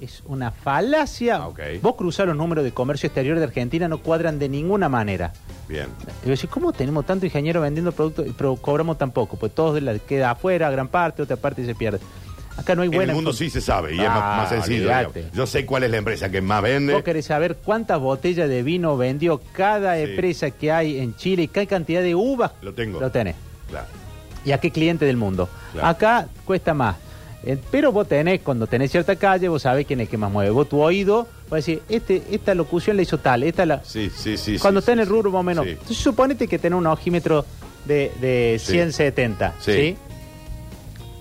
es 0.00 0.22
una 0.26 0.50
falacia. 0.50 1.36
Ah. 1.36 1.50
Vos 1.82 1.94
cruzar 1.96 2.26
los 2.28 2.36
números 2.36 2.64
de 2.64 2.72
comercio 2.72 3.06
exterior 3.06 3.38
de 3.38 3.44
Argentina 3.44 3.88
no 3.88 3.98
cuadran 3.98 4.38
de 4.38 4.48
ninguna 4.48 4.88
manera. 4.88 5.32
Bien. 5.68 5.86
Y 6.24 6.28
vos 6.30 6.38
decís, 6.38 6.50
¿cómo 6.50 6.72
tenemos 6.72 7.06
tanto 7.06 7.26
ingeniero 7.26 7.60
vendiendo 7.60 7.92
productos 7.92 8.26
pero 8.36 8.56
cobramos 8.56 8.98
tan 8.98 9.10
poco? 9.10 9.36
Pues 9.36 9.52
todo 9.54 9.74
de 9.74 9.80
la- 9.80 9.98
queda 9.98 10.32
afuera, 10.32 10.70
gran 10.70 10.88
parte, 10.88 11.22
otra 11.22 11.36
parte 11.36 11.64
se 11.64 11.74
pierde. 11.74 12.00
Acá 12.56 12.74
no 12.74 12.82
hay 12.82 12.88
En 12.88 12.94
buena 12.94 13.12
el 13.12 13.16
mundo 13.16 13.32
sí 13.32 13.48
se 13.48 13.60
sabe 13.60 13.94
y 13.94 14.00
es 14.00 14.08
más, 14.08 14.18
más 14.18 14.48
sencillo. 14.50 14.82
digamos. 14.82 15.14
Yo 15.32 15.46
sé 15.46 15.64
cuál 15.64 15.84
es 15.84 15.90
la 15.90 15.96
empresa 15.98 16.30
que 16.30 16.40
más 16.42 16.62
vende. 16.62 16.92
Vos 16.92 17.02
querés 17.02 17.24
saber 17.26 17.56
cuántas 17.56 17.98
botellas 18.00 18.48
de 18.48 18.62
vino 18.62 18.96
vendió 18.96 19.40
cada 19.52 19.96
Sí. 19.96 20.02
empresa 20.02 20.50
que 20.50 20.70
hay 20.72 20.98
en 20.98 21.14
Chile 21.16 21.44
y 21.44 21.48
qué 21.48 21.66
cantidad 21.66 22.02
de 22.02 22.14
uvas 22.14 22.52
Lo 22.60 22.74
tengo. 22.74 23.00
lo 23.00 23.10
tenés. 23.10 23.36
Claro. 23.68 23.86
y 24.44 24.52
a 24.52 24.58
qué 24.58 24.70
cliente 24.70 25.04
del 25.04 25.16
mundo. 25.18 25.48
Claro. 25.72 25.86
Acá 25.88 26.26
cuesta 26.46 26.72
más. 26.74 26.96
Eh, 27.42 27.56
pero 27.70 27.90
vos 27.90 28.06
tenés, 28.06 28.40
cuando 28.42 28.66
tenés 28.66 28.90
cierta 28.90 29.16
calle, 29.16 29.48
vos 29.48 29.62
sabés 29.62 29.86
quién 29.86 30.00
es 30.00 30.08
que 30.08 30.18
más 30.18 30.30
mueve. 30.30 30.50
Vos 30.50 30.68
tu 30.68 30.80
oído, 30.80 31.26
vas 31.44 31.52
a 31.52 31.56
decir, 31.56 31.82
este, 31.88 32.22
esta 32.30 32.54
locución 32.54 32.96
la 32.96 33.02
hizo 33.02 33.18
tal, 33.18 33.42
esta 33.44 33.64
la... 33.64 33.82
Sí, 33.84 34.10
sí, 34.14 34.36
sí. 34.36 34.58
cuando 34.58 34.80
sí, 34.80 34.82
está 34.82 34.92
en 34.92 35.00
el 35.00 35.06
rubro 35.06 35.30
más 35.30 35.40
o 35.40 35.42
menos. 35.42 35.64
Sí. 35.64 35.70
Entonces 35.72 35.96
suponete 35.96 36.46
que 36.48 36.58
tenés 36.58 36.78
un 36.78 36.86
ojímetro 36.86 37.46
de, 37.86 38.12
de 38.20 38.58
Sí. 38.62 38.72
170, 38.72 39.54
Sí. 39.60 39.72
¿sí? 39.72 39.96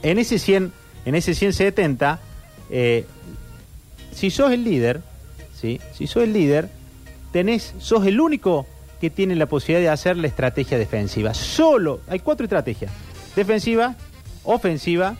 En 0.04 0.20
ese 0.20 0.40
100, 0.40 0.72
en 1.06 1.16
ese 1.16 1.34
170, 1.34 2.20
eh, 2.70 3.06
si 4.14 4.30
sos 4.30 4.52
el 4.52 4.64
líder, 4.64 5.02
¿sí? 5.60 5.80
Si 5.94 6.08
sos 6.08 6.24
el 6.24 6.34
líder, 6.34 6.70
tenés, 7.32 7.74
sos 7.80 8.06
el 8.06 8.20
único 8.20 8.66
que 9.00 9.10
tiene 9.10 9.36
la 9.36 9.46
posibilidad 9.46 9.82
de 9.82 9.90
hacer 9.90 10.18
la 10.18 10.28
estrategia 10.28 10.78
defensiva. 10.78 11.34
Solo, 11.34 12.02
hay 12.08 12.20
cuatro 12.20 12.44
estrategias. 12.46 12.92
Defensiva, 13.36 13.96
ofensiva, 14.44 15.16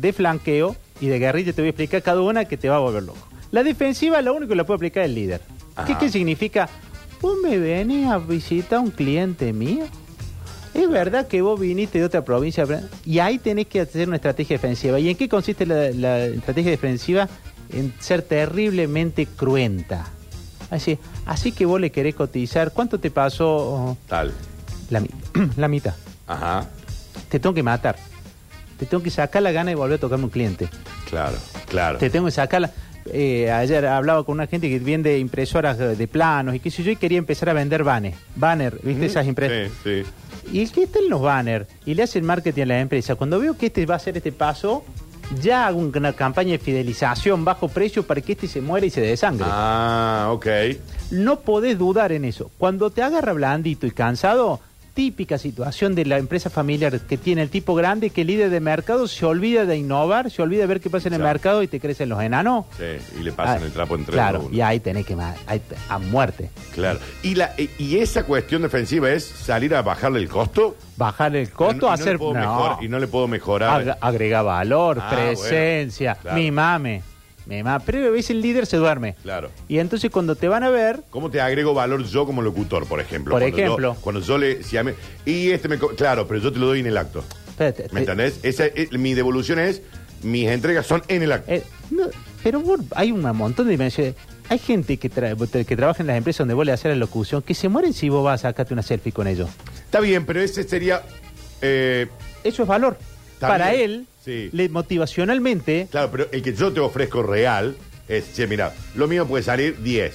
de 0.00 0.12
flanqueo 0.12 0.76
y 1.00 1.06
de 1.08 1.18
guerrilla. 1.18 1.52
Te 1.52 1.62
voy 1.62 1.68
a 1.68 1.70
explicar 1.70 2.02
cada 2.02 2.20
una 2.20 2.44
que 2.44 2.56
te 2.56 2.68
va 2.68 2.76
a 2.76 2.80
volver 2.80 3.02
loco. 3.02 3.18
La 3.50 3.62
defensiva, 3.62 4.20
lo 4.22 4.34
único 4.34 4.50
que 4.50 4.56
la 4.56 4.64
puede 4.64 4.76
aplicar 4.76 5.04
el 5.04 5.14
líder. 5.14 5.40
¿Qué, 5.86 5.92
Ajá. 5.92 5.98
qué 5.98 6.08
significa? 6.10 6.68
Vos 7.20 7.36
me 7.42 7.58
venís 7.58 8.06
a 8.06 8.18
visitar 8.18 8.78
a 8.78 8.80
un 8.80 8.90
cliente 8.90 9.52
mío. 9.52 9.84
Es 10.74 10.90
verdad 10.90 11.26
que 11.26 11.40
vos 11.40 11.58
viniste 11.58 11.98
de 11.98 12.04
otra 12.04 12.24
provincia 12.24 12.66
y 13.04 13.18
ahí 13.18 13.38
tenés 13.38 13.66
que 13.66 13.80
hacer 13.80 14.06
una 14.08 14.16
estrategia 14.16 14.56
defensiva. 14.56 14.98
¿Y 15.00 15.08
en 15.08 15.16
qué 15.16 15.28
consiste 15.28 15.64
la, 15.64 15.90
la 15.90 16.24
estrategia 16.26 16.70
defensiva? 16.70 17.28
En 17.72 17.94
ser 17.98 18.22
terriblemente 18.22 19.26
cruenta. 19.26 20.06
Así, 20.70 20.98
así 21.24 21.52
que 21.52 21.64
vos 21.64 21.80
le 21.80 21.90
querés 21.90 22.14
cotizar. 22.14 22.72
¿Cuánto 22.72 22.98
te 23.00 23.10
pasó? 23.10 23.96
Tal. 24.06 24.32
La, 24.90 25.02
la 25.56 25.68
mitad. 25.68 25.94
Ajá. 26.26 26.68
Te 27.30 27.40
tengo 27.40 27.54
que 27.54 27.62
matar. 27.62 27.96
Te 28.78 28.86
tengo 28.86 29.02
que 29.02 29.10
sacar 29.10 29.42
la 29.42 29.52
gana 29.52 29.70
de 29.70 29.74
volver 29.74 29.96
a 29.96 30.00
tocarme 30.00 30.24
un 30.24 30.30
cliente. 30.30 30.68
Claro, 31.08 31.36
claro. 31.68 31.98
Te 31.98 32.10
tengo 32.10 32.26
que 32.26 32.32
sacar 32.32 32.60
la... 32.62 32.70
eh, 33.06 33.50
ayer 33.50 33.86
hablaba 33.86 34.24
con 34.24 34.34
una 34.34 34.46
gente 34.46 34.68
que 34.68 34.78
vende 34.78 35.18
impresoras 35.18 35.78
de, 35.78 35.96
de 35.96 36.08
planos 36.08 36.54
y 36.54 36.60
qué 36.60 36.70
sé 36.70 36.82
yo, 36.82 36.90
y 36.90 36.96
quería 36.96 37.18
empezar 37.18 37.48
a 37.48 37.52
vender 37.52 37.84
banners. 37.84 38.16
Banner, 38.34 38.78
¿viste? 38.82 39.06
Esas 39.06 39.26
impresoras. 39.26 39.70
Sí, 39.82 40.02
sí. 40.02 40.10
Y 40.52 40.62
el 40.62 40.70
que 40.70 40.84
está 40.84 41.00
en 41.00 41.08
los 41.08 41.20
banners 41.20 41.66
y 41.84 41.94
le 41.94 42.04
hace 42.04 42.18
el 42.18 42.24
marketing 42.24 42.62
a 42.62 42.66
la 42.66 42.80
empresa, 42.80 43.16
cuando 43.16 43.40
veo 43.40 43.56
que 43.56 43.66
este 43.66 43.84
va 43.84 43.94
a 43.94 43.96
hacer 43.96 44.16
este 44.16 44.30
paso, 44.30 44.84
ya 45.42 45.66
hago 45.66 45.80
una 45.80 46.12
campaña 46.12 46.52
de 46.52 46.58
fidelización 46.58 47.44
bajo 47.44 47.68
precio 47.68 48.06
para 48.06 48.20
que 48.20 48.32
este 48.32 48.46
se 48.46 48.60
muera 48.60 48.86
y 48.86 48.90
se 48.90 49.00
desangre. 49.00 49.46
Ah, 49.50 50.28
ok. 50.30 50.46
No 51.10 51.40
podés 51.40 51.78
dudar 51.78 52.12
en 52.12 52.24
eso. 52.24 52.52
Cuando 52.58 52.90
te 52.90 53.02
agarra 53.02 53.32
blandito 53.32 53.88
y 53.88 53.90
cansado, 53.90 54.60
típica 54.96 55.36
situación 55.36 55.94
de 55.94 56.06
la 56.06 56.16
empresa 56.16 56.48
familiar 56.48 56.98
que 57.00 57.18
tiene 57.18 57.42
el 57.42 57.50
tipo 57.50 57.74
grande 57.74 58.08
que 58.08 58.22
el 58.22 58.28
líder 58.28 58.48
de 58.48 58.60
mercado 58.60 59.06
se 59.06 59.26
olvida 59.26 59.66
de 59.66 59.76
innovar, 59.76 60.30
se 60.30 60.40
olvida 60.40 60.62
de 60.62 60.66
ver 60.68 60.80
qué 60.80 60.88
pasa 60.88 61.08
en 61.08 61.14
el 61.14 61.20
Claro. 61.20 61.34
mercado 61.34 61.62
y 61.62 61.68
te 61.68 61.78
crecen 61.78 62.08
los 62.08 62.20
enanos. 62.22 62.64
Sí, 62.78 62.84
y 63.20 63.22
le 63.22 63.30
pasan 63.32 63.62
Ah, 63.62 63.66
el 63.66 63.72
trapo 63.72 63.94
entre 63.94 64.14
Claro, 64.14 64.40
uno. 64.46 64.56
y 64.56 64.62
ahí 64.62 64.80
tenés 64.80 65.04
que 65.04 65.14
ma- 65.14 65.34
ahí 65.46 65.60
te- 65.60 65.76
a 65.90 65.98
muerte. 65.98 66.48
Claro. 66.74 66.98
¿Y, 67.22 67.34
la, 67.34 67.52
y- 67.58 67.68
y 67.78 67.98
esa 67.98 68.24
cuestión 68.24 68.62
defensiva 68.62 69.10
es 69.10 69.22
salir 69.24 69.74
a 69.74 69.82
bajarle 69.82 70.18
el 70.18 70.28
costo? 70.30 70.76
Bajar 70.96 71.36
el 71.36 71.44
Y 71.44 71.46
costo, 71.48 71.72
no- 71.74 71.86
y 71.86 71.88
no 71.88 71.92
hacer 71.92 72.18
puedo 72.18 72.32
no. 72.32 72.40
mejor- 72.40 72.82
y 72.82 72.88
no 72.88 72.98
le 72.98 73.06
puedo 73.06 73.28
mejorar. 73.28 73.84
Ag- 73.84 73.98
agrega 74.00 74.40
valor, 74.40 74.98
Ah, 75.02 75.10
presencia, 75.10 76.12
bueno, 76.14 76.22
claro. 76.22 76.36
mi 76.38 76.50
mame. 77.46 77.84
Pero 77.86 78.06
a 78.06 78.10
veces 78.10 78.30
el 78.30 78.40
líder 78.42 78.66
se 78.66 78.76
duerme. 78.76 79.14
Claro. 79.22 79.50
Y 79.68 79.78
entonces 79.78 80.10
cuando 80.10 80.34
te 80.36 80.48
van 80.48 80.62
a 80.64 80.70
ver, 80.70 81.00
¿Cómo 81.10 81.30
te 81.30 81.40
agrego 81.40 81.74
valor 81.74 82.04
yo 82.04 82.26
como 82.26 82.42
locutor, 82.42 82.86
por 82.86 83.00
ejemplo? 83.00 83.32
Por 83.32 83.40
Cuando 83.42 83.56
yo- 83.58 83.64
ejemplo. 83.64 83.96
cuando 84.00 84.20
yo 84.20 84.38
le... 84.38 84.62
Si 84.62 84.76
a 84.76 84.82
mí- 84.84 84.92
y 85.24 85.50
este 85.50 85.68
me... 85.68 85.78
co- 85.78 85.94
Claro, 85.96 86.26
pero 86.26 86.40
yo 86.40 86.52
te 86.52 86.58
lo 86.58 86.66
doy 86.66 86.80
en 86.80 86.86
el 86.86 86.96
acto. 86.96 87.24
espérate, 87.48 87.84
¿Me 87.84 87.88
te- 87.88 87.98
entendés? 88.00 88.40
Esa, 88.42 88.66
es- 88.66 88.92
mi 88.92 89.14
devolución 89.14 89.58
es... 89.58 89.82
Mis 90.22 90.48
entregas 90.48 90.86
son 90.86 91.02
en 91.08 91.22
el 91.22 91.30
acto. 91.32 91.52
eh, 91.52 91.62
no, 91.90 92.04
pero 92.42 92.60
vos- 92.60 92.80
hay 92.94 93.12
un 93.12 93.20
montón 93.20 93.66
de 93.66 93.72
dimensiones. 93.72 94.14
Hay 94.48 94.58
gente 94.58 94.96
que, 94.96 95.10
tra- 95.10 95.64
que 95.66 95.76
trabaja 95.76 96.02
en 96.02 96.06
las 96.06 96.16
empresas 96.16 96.38
donde 96.38 96.54
vos 96.54 96.64
le 96.64 96.72
haces 96.72 96.86
la 96.90 96.94
locución 96.96 97.42
que 97.42 97.52
se 97.54 97.68
mueren 97.68 97.92
si 97.92 98.08
vos 98.08 98.24
vas 98.24 98.40
a 98.44 98.48
sacarte 98.48 98.72
una 98.72 98.82
selfie 98.82 99.12
con 99.12 99.26
ellos. 99.26 99.50
Está 99.84 100.00
bien, 100.00 100.24
pero 100.24 100.40
ese 100.40 100.62
sería... 100.64 101.02
eh, 101.60 102.06
Eso 102.44 102.62
es 102.62 102.68
valor. 102.68 102.96
Está 103.36 103.48
Para 103.48 103.70
bien, 103.72 103.90
él, 103.90 104.06
sí. 104.24 104.48
le, 104.52 104.68
motivacionalmente, 104.70 105.88
claro, 105.90 106.10
pero 106.10 106.26
el 106.32 106.42
que 106.42 106.54
yo 106.54 106.72
te 106.72 106.80
ofrezco 106.80 107.22
real 107.22 107.76
es... 108.08 108.32
Che, 108.34 108.46
mira, 108.46 108.72
lo 108.94 109.06
mío 109.06 109.26
puede 109.26 109.44
salir 109.44 109.76
10. 109.82 110.14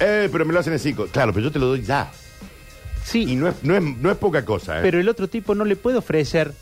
Eh, 0.00 0.28
pero 0.30 0.44
me 0.44 0.52
lo 0.52 0.60
hacen 0.60 0.74
en 0.74 0.78
5. 0.78 1.08
Claro, 1.10 1.32
pero 1.32 1.44
yo 1.46 1.52
te 1.52 1.58
lo 1.58 1.66
doy 1.66 1.82
ya. 1.82 2.10
sí, 3.04 3.24
Y 3.32 3.36
no 3.36 3.48
es, 3.48 3.54
no 3.62 3.74
es, 3.76 3.82
no 3.82 4.10
es 4.10 4.16
poca 4.18 4.44
cosa, 4.44 4.78
¿eh? 4.78 4.82
pero 4.82 5.00
el 5.00 5.08
otro 5.08 5.28
tipo 5.28 5.54
no 5.54 5.64
le 5.64 5.76
puede 5.76 5.96
ofrecer 5.96 6.52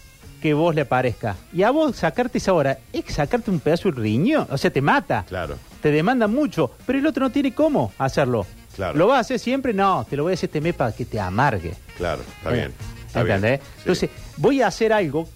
que 0.41 0.55
vos 0.55 0.75
le 0.75 0.83
aparezca. 0.83 1.37
Y 1.53 1.63
a 1.65 1.71
vos 1.71 1.97
sacarte 1.97 2.39
esa 2.39 2.53
hora 2.53 2.79
es 2.93 3.05
sacarte 3.13 3.51
un 3.51 3.59
pedazo 3.61 3.91
de 3.91 4.01
riñón, 4.01 4.47
o 4.51 4.57
sea, 4.59 4.71
te 4.71 4.81
mata. 4.81 5.25
Claro. 5.29 5.57
te 5.81 5.91
demanda 5.91 6.29
mucho, 6.29 6.71
pero 6.87 6.99
el 7.01 7.07
otro 7.07 7.25
no 7.25 7.31
tiene 7.33 7.53
cómo 7.53 7.93
hacerlo. 7.99 8.47
Claro. 8.77 8.97
¿Lo 8.97 9.07
vas 9.09 9.19
a 9.19 9.21
hacer 9.21 9.39
siempre? 9.39 9.73
No, 9.75 10.07
te 10.09 10.17
lo 10.17 10.23
voy 10.23 10.33
a 10.33 10.35
hacer 10.35 10.49
este 10.49 10.61
mes 10.61 10.75
para 10.75 10.93
que 10.93 11.05
te 11.05 11.19
amargue. 11.21 11.75
Claro, 11.97 12.23
está 12.39 12.51
bien. 12.51 12.73
¿Entendés? 13.15 13.61
Sí. 13.61 13.67
Entonces, 13.79 14.11
voy 14.37 14.63
a 14.63 14.67
hacer 14.69 14.93
algo, 14.93 15.29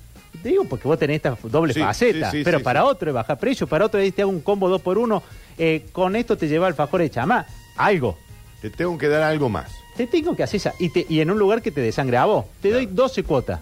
te 0.43 0.49
digo 0.51 0.65
porque 0.65 0.87
vos 0.89 0.99
tenés 0.99 1.17
esta 1.17 1.37
doble 1.45 1.73
Sí, 1.75 1.81
faceta, 1.81 2.31
sí, 2.31 2.39
sí, 2.39 2.45
pero 2.45 2.61
para 2.63 2.85
otro 2.85 3.11
es 3.11 3.15
bajar 3.15 3.39
precio, 3.39 3.67
para 3.67 3.85
otro 3.87 4.01
es 4.01 4.15
te 4.15 4.23
hago 4.23 4.31
un 4.31 4.41
combo 4.41 4.69
dos 4.69 4.81
por 4.83 4.99
uno, 4.99 5.23
eh, 5.59 5.87
con 5.93 6.17
esto 6.17 6.37
te 6.37 6.49
lleva 6.49 6.67
al 6.67 6.75
fajor 6.75 7.01
de 7.01 7.11
chamá, 7.11 7.47
algo. 7.77 8.17
Te 8.61 8.71
tengo 8.71 8.97
que 8.99 9.09
dar 9.09 9.23
algo 9.23 9.49
más. 9.49 9.71
Te 9.97 10.07
tengo 10.07 10.35
que 10.37 10.43
hacer 10.43 10.57
esa, 10.59 10.75
y, 10.79 10.91
te- 10.91 11.07
y 11.09 11.21
en 11.21 11.31
un 11.31 11.39
lugar 11.39 11.63
que 11.63 11.71
te 11.71 11.81
desangre 11.81 12.17
a 12.19 12.25
vos, 12.27 12.45
te 12.61 12.71
doy 12.71 12.87
12 12.87 13.23
cuotas, 13.23 13.61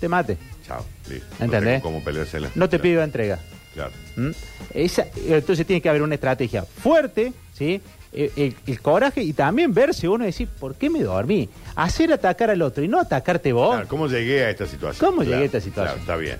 te 0.00 0.08
mate, 0.08 0.36
Chao. 0.66 0.84
Listo. 1.08 1.26
¿Entendés? 1.44 1.78
No 1.78 1.82
cómo 1.84 2.02
peleársela. 2.02 2.50
no 2.56 2.68
te 2.68 2.76
Claro, 2.78 2.82
pido 2.82 3.02
entrega. 3.04 3.38
Claro. 3.72 3.92
¿Mm? 4.16 4.30
Esa- 4.74 5.06
entonces 5.28 5.64
tiene 5.64 5.80
que 5.80 5.88
haber 5.88 6.02
una 6.02 6.14
estrategia 6.16 6.64
fuerte, 6.64 7.32
¿sí? 7.52 7.80
El, 8.12 8.32
el- 8.36 8.56
el 8.66 8.80
coraje 8.80 9.22
y 9.22 9.32
también 9.32 9.72
verse 9.72 10.08
uno 10.08 10.24
y 10.24 10.28
decir, 10.28 10.48
¿por 10.48 10.74
qué 10.74 10.90
me 10.90 11.02
dormí? 11.02 11.48
Hacer 11.76 12.12
atacar 12.12 12.50
al 12.50 12.62
otro 12.62 12.82
y 12.82 12.88
no 12.88 12.98
atacarte 12.98 13.52
vos. 13.52 13.70
Claro, 13.74 13.88
¿Cómo 13.88 14.08
llegué 14.08 14.44
a 14.44 14.50
esta 14.50 14.66
situación? 14.66 15.08
¿Cómo 15.08 15.22
Claro, 15.22 15.30
llegué 15.30 15.42
a 15.42 15.46
esta 15.46 15.60
situación? 15.60 15.84
claro, 15.84 16.00
está 16.00 16.16
bien. 16.16 16.38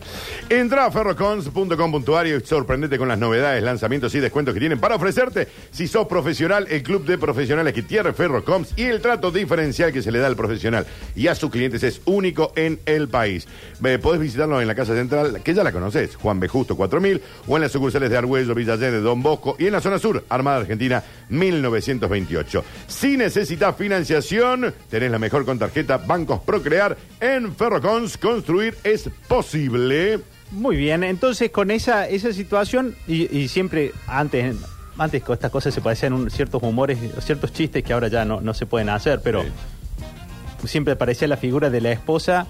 Entra 0.48 0.86
a 0.86 0.90
ferrocons.com.ar 0.90 2.26
y 2.26 2.40
sorprendete 2.40 2.98
con 2.98 3.08
las 3.08 3.18
novedades, 3.18 3.62
lanzamientos 3.62 4.14
y 4.14 4.20
descuentos 4.20 4.54
que 4.54 4.60
tienen 4.60 4.80
para 4.80 4.96
ofrecerte. 4.96 5.48
Si 5.70 5.86
sos 5.88 6.06
profesional, 6.06 6.66
el 6.70 6.82
club 6.82 7.04
de 7.04 7.18
profesionales 7.18 7.72
que 7.72 7.82
tiene 7.82 8.12
Ferrocoms 8.12 8.72
y 8.76 8.84
el 8.84 9.00
trato 9.00 9.30
diferencial 9.30 9.92
que 9.92 10.02
se 10.02 10.10
le 10.10 10.18
da 10.18 10.26
al 10.26 10.36
profesional 10.36 10.86
y 11.14 11.26
a 11.28 11.34
sus 11.34 11.50
clientes 11.50 11.82
es 11.82 12.00
único 12.06 12.52
en 12.56 12.80
el 12.86 13.08
país. 13.08 13.46
Eh, 13.84 13.98
podés 13.98 14.20
visitarnos 14.20 14.60
en 14.62 14.68
la 14.68 14.74
Casa 14.74 14.94
Central, 14.94 15.40
que 15.42 15.54
ya 15.54 15.62
la 15.62 15.72
conoces, 15.72 16.16
Juan 16.16 16.40
B. 16.40 16.48
Justo 16.48 16.76
4000, 16.76 17.20
o 17.46 17.56
en 17.56 17.62
las 17.62 17.72
sucursales 17.72 18.10
de 18.10 18.16
Argüello, 18.16 18.54
Villa 18.54 18.72
Allende, 18.74 19.00
Don 19.00 19.22
Bosco 19.22 19.56
y 19.58 19.66
en 19.66 19.72
la 19.72 19.80
zona 19.80 19.98
sur, 19.98 20.24
Armada 20.28 20.58
Argentina 20.58 21.02
1928. 21.28 22.64
Si 22.86 23.16
necesitas 23.16 23.76
financiación, 23.76 24.74
tenés 24.88 25.10
la 25.10 25.18
mejor 25.26 25.44
con 25.44 25.58
tarjeta 25.58 25.96
Bancos 25.96 26.40
Procrear 26.42 26.96
en 27.18 27.52
Ferrocons. 27.56 28.16
Construir 28.16 28.78
es 28.84 29.10
posible. 29.26 30.20
Muy 30.52 30.76
bien, 30.76 31.02
entonces 31.02 31.50
con 31.50 31.72
esa, 31.72 32.06
esa 32.08 32.32
situación, 32.32 32.94
y, 33.08 33.36
y 33.36 33.48
siempre 33.48 33.90
antes, 34.06 34.54
antes 34.96 35.24
con 35.24 35.34
estas 35.34 35.50
cosas 35.50 35.74
se 35.74 35.80
parecían 35.80 36.12
un- 36.12 36.30
ciertos 36.30 36.62
humores, 36.62 36.96
ciertos 37.24 37.52
chistes 37.52 37.82
que 37.82 37.92
ahora 37.92 38.06
ya 38.06 38.24
no, 38.24 38.40
no 38.40 38.54
se 38.54 38.66
pueden 38.66 38.88
hacer, 38.88 39.20
pero 39.20 39.42
Sí. 39.42 40.68
siempre 40.68 40.92
aparecía 40.92 41.26
la 41.26 41.36
figura 41.36 41.70
de 41.70 41.80
la 41.80 41.90
esposa 41.90 42.46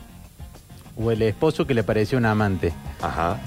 o 0.99 1.11
el 1.11 1.23
esposo 1.23 1.67
que 1.67 1.73
le 1.73 1.83
parecía 1.83 2.19
un 2.19 2.27
amante. 2.27 2.75
Ajá. 3.01 3.39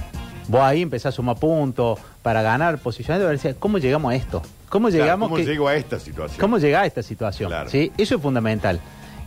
Vos 0.48 0.62
ahí 0.62 0.82
empezás 0.82 1.14
a 1.14 1.16
sumar 1.18 1.38
puntos 1.38 2.00
para 2.24 2.42
ganar 2.42 2.80
posiciones. 2.80 3.22
decir, 3.30 3.56
¿Cómo 3.60 3.78
llegamos 3.78 4.12
a 4.12 4.16
esto? 4.16 4.42
¿Cómo 4.70 4.88
Claro, 4.88 5.04
llegamos? 5.04 5.30
¿Cómo 5.30 5.36
que- 5.38 5.46
llego 5.46 5.68
a 5.68 5.76
esta 5.76 6.00
situación? 6.00 6.40
¿Cómo 6.40 6.58
llega 6.58 6.82
a 6.82 6.86
esta 6.88 7.04
situación? 7.04 7.50
Claro. 7.50 7.70
¿Sí? 7.70 7.92
Eso 8.00 8.16
es 8.16 8.22
fundamental. 8.22 8.80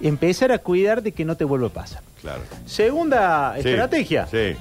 Empezar 0.02 0.52
a 0.52 0.58
cuidar 0.58 1.02
de 1.02 1.12
que 1.12 1.24
no 1.24 1.36
te 1.36 1.44
vuelva 1.44 1.68
a 1.68 1.70
pasar. 1.70 2.02
Claro. 2.20 2.42
Segunda 2.66 3.54
Sí, 3.60 3.68
estrategia, 3.68 4.26
Sí. 4.26 4.56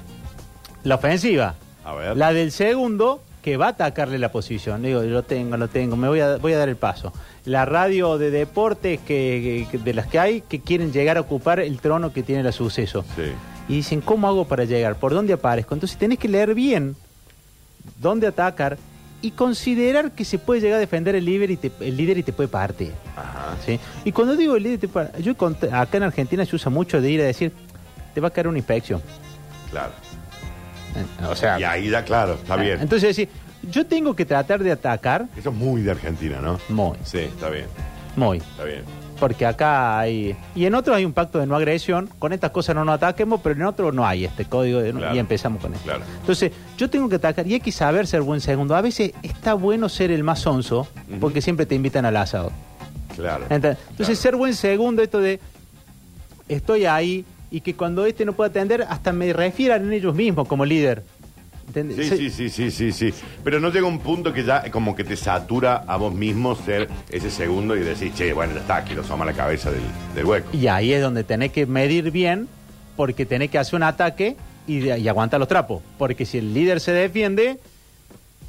la 0.84 0.94
ofensiva. 0.96 1.54
A 1.84 1.94
ver. 1.94 2.16
La 2.16 2.32
del 2.32 2.52
segundo 2.52 3.22
que 3.42 3.56
va 3.56 3.66
a 3.66 3.70
atacarle 3.70 4.18
la 4.18 4.30
posición. 4.30 4.82
Digo, 4.82 5.02
lo 5.02 5.24
tengo, 5.24 5.56
lo 5.56 5.66
tengo, 5.68 5.96
me 5.96 6.06
voy 6.08 6.20
a, 6.20 6.36
voy 6.36 6.52
a 6.52 6.58
dar 6.58 6.68
el 6.68 6.76
paso. 6.76 7.12
La 7.44 7.64
radio 7.64 8.16
de 8.18 8.30
deportes 8.30 9.00
que, 9.00 9.66
que- 9.70 9.78
de 9.78 9.94
las 9.94 10.06
que 10.06 10.18
hay 10.20 10.40
que 10.42 10.60
quieren 10.60 10.92
llegar 10.92 11.16
a 11.16 11.22
ocupar 11.22 11.58
el 11.58 11.80
trono 11.80 12.12
que 12.12 12.22
tiene 12.22 12.44
la 12.44 12.52
suceso. 12.52 13.04
Sí. 13.16 13.32
Y 13.68 13.74
dicen, 13.76 14.00
¿cómo 14.00 14.28
hago 14.28 14.46
para 14.46 14.64
llegar? 14.64 14.94
¿Por 14.94 15.12
dónde 15.12 15.32
aparezco? 15.32 15.74
Entonces 15.74 15.98
tenés 15.98 16.18
que 16.20 16.28
leer 16.28 16.54
bien 16.54 16.94
dónde 18.00 18.28
atacar 18.28 18.78
y 19.22 19.30
considerar 19.30 20.10
que 20.12 20.24
se 20.24 20.38
puede 20.38 20.60
llegar 20.60 20.76
a 20.76 20.80
defender 20.80 21.14
el 21.14 21.24
líder 21.24 21.50
y 21.52 21.56
te, 21.56 21.70
el 21.80 21.96
líder 21.96 22.18
y 22.18 22.22
te 22.24 22.32
puede 22.32 22.48
partir. 22.48 22.92
Ajá. 23.16 23.56
¿sí? 23.64 23.78
Y 24.04 24.12
cuando 24.12 24.36
digo 24.36 24.56
el 24.56 24.62
líder, 24.64 24.80
te 24.80 24.88
puede- 24.88 25.10
yo 25.22 25.34
cont- 25.36 25.72
acá 25.72 25.96
en 25.96 26.02
Argentina 26.02 26.44
se 26.44 26.56
usa 26.56 26.70
mucho 26.70 27.00
de 27.00 27.10
ir 27.10 27.20
a 27.20 27.24
decir, 27.24 27.52
te 28.14 28.20
va 28.20 28.28
a 28.28 28.30
caer 28.30 28.48
una 28.48 28.58
inspección. 28.58 29.00
Claro. 29.70 29.92
Eh, 30.96 31.24
O 31.30 31.34
sea, 31.36 31.58
Y 31.58 31.64
ahí 31.64 31.88
ya, 31.88 32.04
claro, 32.04 32.34
está 32.34 32.56
bien. 32.56 32.80
Entonces 32.80 33.08
decir, 33.16 33.28
yo 33.70 33.86
tengo 33.86 34.14
que 34.14 34.24
tratar 34.26 34.62
de 34.62 34.72
atacar 34.72 35.26
Eso 35.36 35.50
es 35.50 35.54
muy 35.56 35.82
de 35.82 35.92
Argentina, 35.92 36.40
¿no? 36.42 36.58
muy, 36.68 36.98
Sí, 37.04 37.18
está 37.20 37.48
bien. 37.48 37.66
muy. 38.16 38.38
Está 38.38 38.64
bien. 38.64 38.82
Porque 39.22 39.46
acá 39.46 40.00
hay... 40.00 40.34
Y 40.56 40.64
en 40.66 40.74
otros 40.74 40.96
hay 40.96 41.04
un 41.04 41.12
pacto 41.12 41.38
de 41.38 41.46
no 41.46 41.54
agresión. 41.54 42.10
Con 42.18 42.32
estas 42.32 42.50
cosas 42.50 42.74
no 42.74 42.84
nos 42.84 42.96
ataquemos, 42.96 43.40
pero 43.40 43.54
en 43.54 43.62
otros 43.62 43.94
no 43.94 44.04
hay 44.04 44.24
este 44.24 44.46
código 44.46 44.80
de 44.80 44.92
no- 44.92 44.98
Claro. 44.98 45.14
y 45.14 45.18
empezamos 45.20 45.62
con 45.62 45.72
eso. 45.74 45.84
Claro. 45.84 46.00
Entonces, 46.22 46.50
yo 46.76 46.90
tengo 46.90 47.08
que 47.08 47.14
atacar 47.14 47.46
y 47.46 47.54
hay 47.54 47.60
que 47.60 47.70
saber 47.70 48.08
ser 48.08 48.22
buen 48.22 48.40
segundo. 48.40 48.74
A 48.74 48.80
veces 48.80 49.12
está 49.22 49.54
bueno 49.54 49.88
ser 49.88 50.10
el 50.10 50.24
más 50.24 50.40
sonso 50.40 50.88
porque 51.20 51.40
siempre 51.40 51.66
te 51.66 51.76
invitan 51.76 52.04
al 52.04 52.16
asado. 52.16 52.50
Claro. 53.14 53.44
Entonces, 53.48 53.78
Claro. 53.96 54.14
ser 54.16 54.34
buen 54.34 54.54
segundo, 54.54 55.02
esto 55.02 55.20
de 55.20 55.38
estoy 56.48 56.84
ahí 56.86 57.24
y 57.52 57.60
que 57.60 57.74
cuando 57.74 58.04
este 58.06 58.24
no 58.24 58.32
pueda 58.32 58.50
atender, 58.50 58.82
hasta 58.88 59.12
me 59.12 59.32
refieran 59.32 59.84
en 59.84 59.92
ellos 59.92 60.16
mismos 60.16 60.48
como 60.48 60.64
líder. 60.64 61.04
¿Entendés? 61.68 62.08
Sí, 62.10 62.16
sí, 62.16 62.30
sí, 62.30 62.50
sí, 62.50 62.70
sí, 62.70 62.92
sí. 62.92 63.14
Pero 63.44 63.60
no 63.60 63.70
llega 63.70 63.86
un 63.86 63.98
punto 64.00 64.32
que 64.32 64.44
ya 64.44 64.70
como 64.70 64.94
que 64.94 65.04
te 65.04 65.16
satura 65.16 65.84
a 65.86 65.96
vos 65.96 66.12
mismo 66.12 66.54
ser 66.54 66.88
ese 67.10 67.30
segundo 67.30 67.76
y 67.76 67.80
decir, 67.80 68.12
che, 68.14 68.32
bueno, 68.32 68.52
ya 68.54 68.60
está, 68.60 68.76
aquí 68.76 68.94
lo 68.94 69.02
asoma 69.02 69.24
la 69.24 69.32
cabeza 69.32 69.70
del, 69.70 69.82
del 70.14 70.24
hueco. 70.24 70.48
Y 70.56 70.66
ahí 70.66 70.92
es 70.92 71.00
donde 71.00 71.24
tenés 71.24 71.52
que 71.52 71.64
medir 71.66 72.10
bien, 72.10 72.48
porque 72.96 73.24
tenés 73.26 73.50
que 73.50 73.58
hacer 73.58 73.76
un 73.76 73.84
ataque 73.84 74.36
y, 74.66 74.80
de- 74.80 74.98
y 74.98 75.08
aguantar 75.08 75.40
los 75.40 75.48
trapos. 75.48 75.82
Porque 75.98 76.26
si 76.26 76.38
el 76.38 76.52
líder 76.52 76.80
se 76.80 76.92
defiende, 76.92 77.58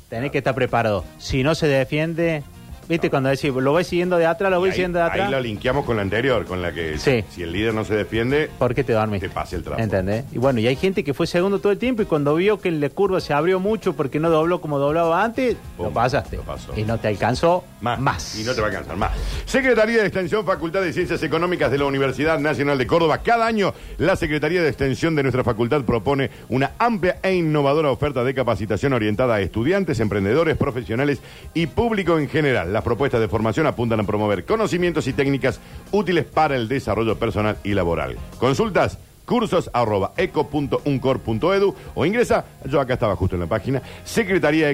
tenés 0.09 0.31
que 0.31 0.39
estar 0.39 0.53
preparado. 0.55 1.05
Si 1.17 1.43
no 1.43 1.55
se 1.55 1.67
defiende, 1.67 2.43
viste, 2.87 3.09
cuando 3.09 3.29
decís, 3.29 3.51
lo 3.53 3.71
voy 3.71 3.83
siguiendo 3.83 4.17
de 4.17 4.25
atrás, 4.25 4.51
lo 4.51 4.59
voy 4.59 4.69
ahí, 4.69 4.75
siguiendo 4.75 4.99
de 4.99 5.05
atrás, 5.05 5.25
ahí 5.27 5.31
lo 5.31 5.39
linkeamos 5.39 5.85
con 5.85 5.95
la 5.95 6.01
anterior, 6.01 6.45
con 6.45 6.61
la 6.61 6.71
que 6.71 6.97
Sí. 6.97 7.23
si 7.29 7.43
el 7.43 7.51
líder 7.51 7.73
no 7.73 7.83
se 7.85 7.95
defiende, 7.95 8.49
¿por 8.57 8.73
qué 8.75 8.83
te 8.83 8.93
dormís? 8.93 9.21
te 9.21 9.29
pase 9.29 9.55
el 9.55 9.63
trapo. 9.63 9.81
¿Entendés? 9.81 10.25
Y 10.31 10.37
bueno, 10.37 10.59
y 10.59 10.67
hay 10.67 10.75
gente 10.75 11.03
que 11.03 11.13
fue 11.13 11.27
segundo 11.27 11.59
todo 11.59 11.71
el 11.71 11.77
tiempo 11.77 12.01
y 12.01 12.05
cuando 12.05 12.35
vio 12.35 12.59
que 12.59 12.71
la 12.71 12.89
curva 12.89 13.19
se 13.21 13.33
abrió 13.33 13.59
mucho 13.59 13.93
porque 13.93 14.19
no 14.19 14.29
dobló 14.29 14.61
como 14.61 14.79
doblaba 14.79 15.23
antes, 15.23 15.55
Pum, 15.77 15.87
lo 15.87 15.91
pasaste. 15.93 16.37
lo 16.37 16.43
pasó. 16.43 16.73
Y 16.75 16.83
no 16.83 16.97
te 16.97 17.07
alcanzó 17.07 17.63
Más. 17.81 17.99
más. 17.99 18.39
Y 18.39 18.43
no 18.43 18.53
te 18.53 18.61
va 18.61 18.67
a 18.67 18.69
alcanzar 18.69 18.95
más. 18.97 19.11
Secretaría 19.45 19.99
de 20.01 20.05
Extensión, 20.07 20.45
Facultad 20.45 20.81
de 20.81 20.93
Ciencias 20.93 21.21
Económicas 21.23 21.71
de 21.71 21.77
la 21.77 21.85
Universidad 21.85 22.39
Nacional 22.39 22.77
de 22.77 22.87
Córdoba. 22.87 23.19
Cada 23.19 23.45
año, 23.45 23.73
la 23.97 24.15
Secretaría 24.15 24.61
de 24.61 24.69
Extensión 24.69 25.15
de 25.15 25.23
nuestra 25.23 25.43
facultad 25.43 25.83
propone 25.83 26.29
una 26.49 26.71
amplia 26.79 27.17
e 27.23 27.33
innovadora 27.35 27.89
oferta 27.91 28.23
de 28.23 28.33
capacitación 28.33 28.93
orientada 28.93 29.35
a 29.35 29.41
estudiantes, 29.41 29.99
emprendedores, 29.99 30.57
profesionales 30.57 31.19
y 31.53 31.67
público 31.67 32.17
en 32.17 32.27
general. 32.29 32.72
Las 32.73 32.83
propuestas 32.83 33.21
de 33.21 33.27
formación 33.27 33.67
apuntan 33.67 33.99
a 33.99 34.03
promover 34.03 34.45
conocimientos 34.45 35.05
y 35.05 35.13
técnicas 35.13 35.59
útiles 35.91 36.25
para 36.25 36.55
el 36.55 36.67
desarrollo 36.67 37.19
personal 37.19 37.55
y 37.63 37.75
laboral. 37.75 38.17
Consultas 38.39 38.97
cursos 39.25 39.69
arroba 39.73 40.11
eco.uncor.edu 40.17 41.75
o 41.95 42.05
ingresa, 42.05 42.45
yo 42.69 42.79
acá 42.79 42.93
estaba 42.95 43.15
justo 43.15 43.35
en 43.35 43.41
la 43.41 43.47
página, 43.47 43.81
secretaría 44.03 44.67
de. 44.67 44.73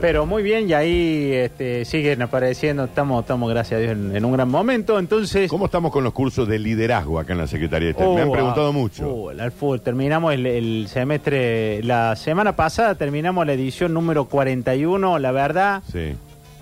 Pero 0.00 0.26
muy 0.26 0.42
bien, 0.42 0.68
y 0.68 0.72
ahí 0.74 1.30
este, 1.32 1.84
siguen 1.84 2.22
apareciendo, 2.22 2.84
estamos, 2.84 3.22
estamos 3.22 3.48
gracias 3.50 3.78
a 3.78 3.80
Dios, 3.80 3.92
en, 3.92 4.16
en 4.16 4.24
un 4.24 4.32
gran 4.32 4.48
momento. 4.48 4.98
Entonces, 4.98 5.50
¿Cómo 5.50 5.66
estamos 5.66 5.92
con 5.92 6.04
los 6.04 6.12
cursos 6.12 6.48
de 6.48 6.58
liderazgo 6.58 7.18
acá 7.18 7.32
en 7.32 7.38
la 7.38 7.46
Secretaría 7.46 7.86
de 7.86 7.90
Extensión? 7.92 8.16
Me 8.16 8.22
han 8.22 8.28
Oh, 8.28 8.32
preguntado 8.32 8.68
ah, 8.68 8.72
mucho. 8.72 9.04
fútbol, 9.04 9.40
al 9.40 9.52
fútbol. 9.52 9.80
Terminamos 9.80 10.34
el, 10.34 10.46
el 10.46 10.88
semestre, 10.88 11.82
la 11.82 12.16
semana 12.16 12.56
pasada 12.56 12.94
terminamos 12.96 13.46
la 13.46 13.52
edición 13.52 13.94
número 13.94 14.24
41. 14.26 15.18
La 15.18 15.32
verdad, 15.32 15.82
Sí. 15.92 16.14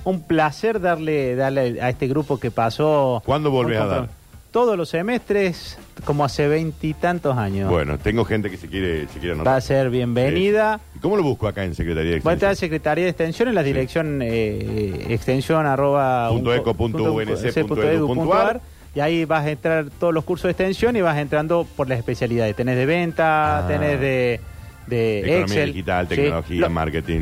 Un 0.04 0.22
placer 0.22 0.80
darle, 0.80 1.34
darle 1.36 1.80
a 1.80 1.88
este 1.90 2.06
grupo 2.08 2.38
que 2.38 2.50
pasó. 2.50 3.22
¿Cuándo 3.24 3.50
volvés 3.50 3.78
a 3.80 3.86
dar? 3.86 4.08
Todos 4.50 4.76
los 4.76 4.88
semestres, 4.88 5.76
como 6.04 6.24
hace 6.24 6.46
veintitantos 6.46 7.36
años. 7.36 7.68
Bueno, 7.68 7.98
tengo 7.98 8.24
gente 8.24 8.50
que 8.50 8.56
se 8.56 8.68
quiere, 8.68 9.08
se 9.08 9.18
quiere 9.18 9.34
Va 9.42 9.56
a 9.56 9.60
ser 9.60 9.90
bienvenida. 9.90 10.78
Sí. 10.92 10.98
¿Y 10.98 11.00
¿Cómo 11.00 11.16
lo 11.16 11.24
busco 11.24 11.48
acá 11.48 11.64
en 11.64 11.74
Secretaría 11.74 12.12
de 12.12 12.20
Va 12.20 12.30
a 12.30 12.34
entrar 12.34 12.50
a 12.50 12.52
Extensión? 12.52 12.56
Secretaría 12.68 13.04
de 13.04 13.10
Extensión 13.10 13.48
en 13.48 13.54
la 13.56 13.62
dirección 13.64 14.20
eh, 14.22 15.06
extensión 15.08 15.66
arroba 15.66 16.28
Punto 16.28 16.50
un- 16.50 16.56
eco 16.56 16.74
punto 16.74 16.98
punto- 16.98 17.14
UNC 17.14 17.66
punto 17.66 17.82
edu 17.82 18.12
edu 18.12 18.32
ar. 18.34 18.60
y 18.94 19.00
ahí 19.00 19.24
vas 19.24 19.44
a 19.44 19.50
entrar 19.50 19.86
todos 19.98 20.14
los 20.14 20.22
cursos 20.22 20.44
de 20.44 20.50
extensión 20.52 20.94
y 20.94 21.00
vas 21.00 21.18
entrando 21.18 21.66
por 21.76 21.88
las 21.88 21.98
especialidades. 21.98 22.54
Tenés 22.54 22.76
de 22.76 22.86
venta, 22.86 23.58
Ah. 23.58 23.66
tenés 23.66 23.98
de, 23.98 24.40
de 24.86 25.18
Economía 25.18 25.40
Excel. 25.42 25.72
digital, 25.72 26.08
¿sí? 26.08 26.14
tecnología, 26.14 26.60
Lo- 26.60 26.70
marketing. 26.70 27.20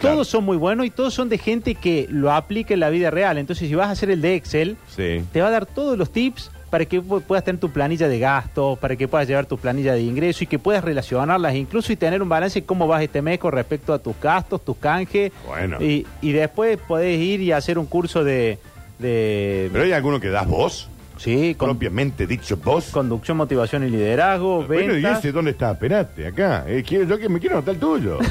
Todos 0.00 0.28
son 0.28 0.44
muy 0.44 0.56
buenos 0.56 0.86
y 0.86 0.90
todos 0.90 1.12
son 1.14 1.28
de 1.28 1.38
gente 1.38 1.74
que 1.74 2.06
lo 2.10 2.32
aplica 2.32 2.74
en 2.74 2.80
la 2.80 2.90
vida 2.90 3.10
real. 3.10 3.38
Entonces, 3.38 3.68
si 3.68 3.74
vas 3.74 3.88
a 3.88 3.92
hacer 3.92 4.10
el 4.10 4.20
de 4.20 4.34
Excel, 4.36 4.76
Sí. 4.94 5.22
te 5.32 5.40
va 5.40 5.48
a 5.48 5.50
dar 5.50 5.66
todos 5.66 5.98
los 5.98 6.10
tips 6.10 6.50
para 6.70 6.84
que 6.84 7.00
pu- 7.02 7.22
puedas 7.22 7.42
tener 7.44 7.58
tu 7.58 7.70
planilla 7.70 8.08
de 8.08 8.18
gastos, 8.18 8.78
para 8.78 8.94
que 8.94 9.08
puedas 9.08 9.26
llevar 9.26 9.46
tu 9.46 9.56
planilla 9.56 9.94
de 9.94 10.02
ingreso 10.02 10.44
y 10.44 10.46
que 10.46 10.58
puedas 10.58 10.84
relacionarlas 10.84 11.54
incluso 11.54 11.92
y 11.92 11.96
tener 11.96 12.20
un 12.22 12.28
balance 12.28 12.60
de 12.60 12.66
cómo 12.66 12.86
vas 12.86 13.02
este 13.02 13.22
mes 13.22 13.38
con 13.38 13.52
respecto 13.52 13.92
a 13.94 13.98
tus 13.98 14.14
gastos, 14.20 14.62
tus 14.64 14.76
canjes. 14.76 15.32
Bueno. 15.46 15.82
Y, 15.82 16.06
y 16.20 16.32
después 16.32 16.78
podés 16.86 17.18
ir 17.18 17.40
y 17.40 17.52
hacer 17.52 17.78
un 17.78 17.86
curso 17.86 18.22
de... 18.22 18.58
de 18.98 19.70
¿Pero 19.72 19.84
hay 19.84 19.92
alguno 19.92 20.20
que 20.20 20.28
das 20.28 20.46
vos? 20.46 20.88
Sí, 21.16 21.54
con 21.56 21.70
propiamente 21.70 22.26
dicho 22.28 22.56
vos. 22.58 22.90
conducción, 22.92 23.36
motivación 23.38 23.84
y 23.84 23.90
liderazgo, 23.90 24.62
Bueno, 24.64 24.92
¿y 24.92 25.02
ventas. 25.02 25.18
ese 25.18 25.32
dónde 25.32 25.50
está? 25.52 25.72
Esperate, 25.72 26.26
acá. 26.28 26.64
Eh, 26.68 26.84
quiero, 26.86 27.04
yo 27.06 27.18
que 27.18 27.28
me 27.28 27.40
quiero 27.40 27.56
anotar 27.56 27.74
el 27.74 27.80
tuyo. 27.80 28.18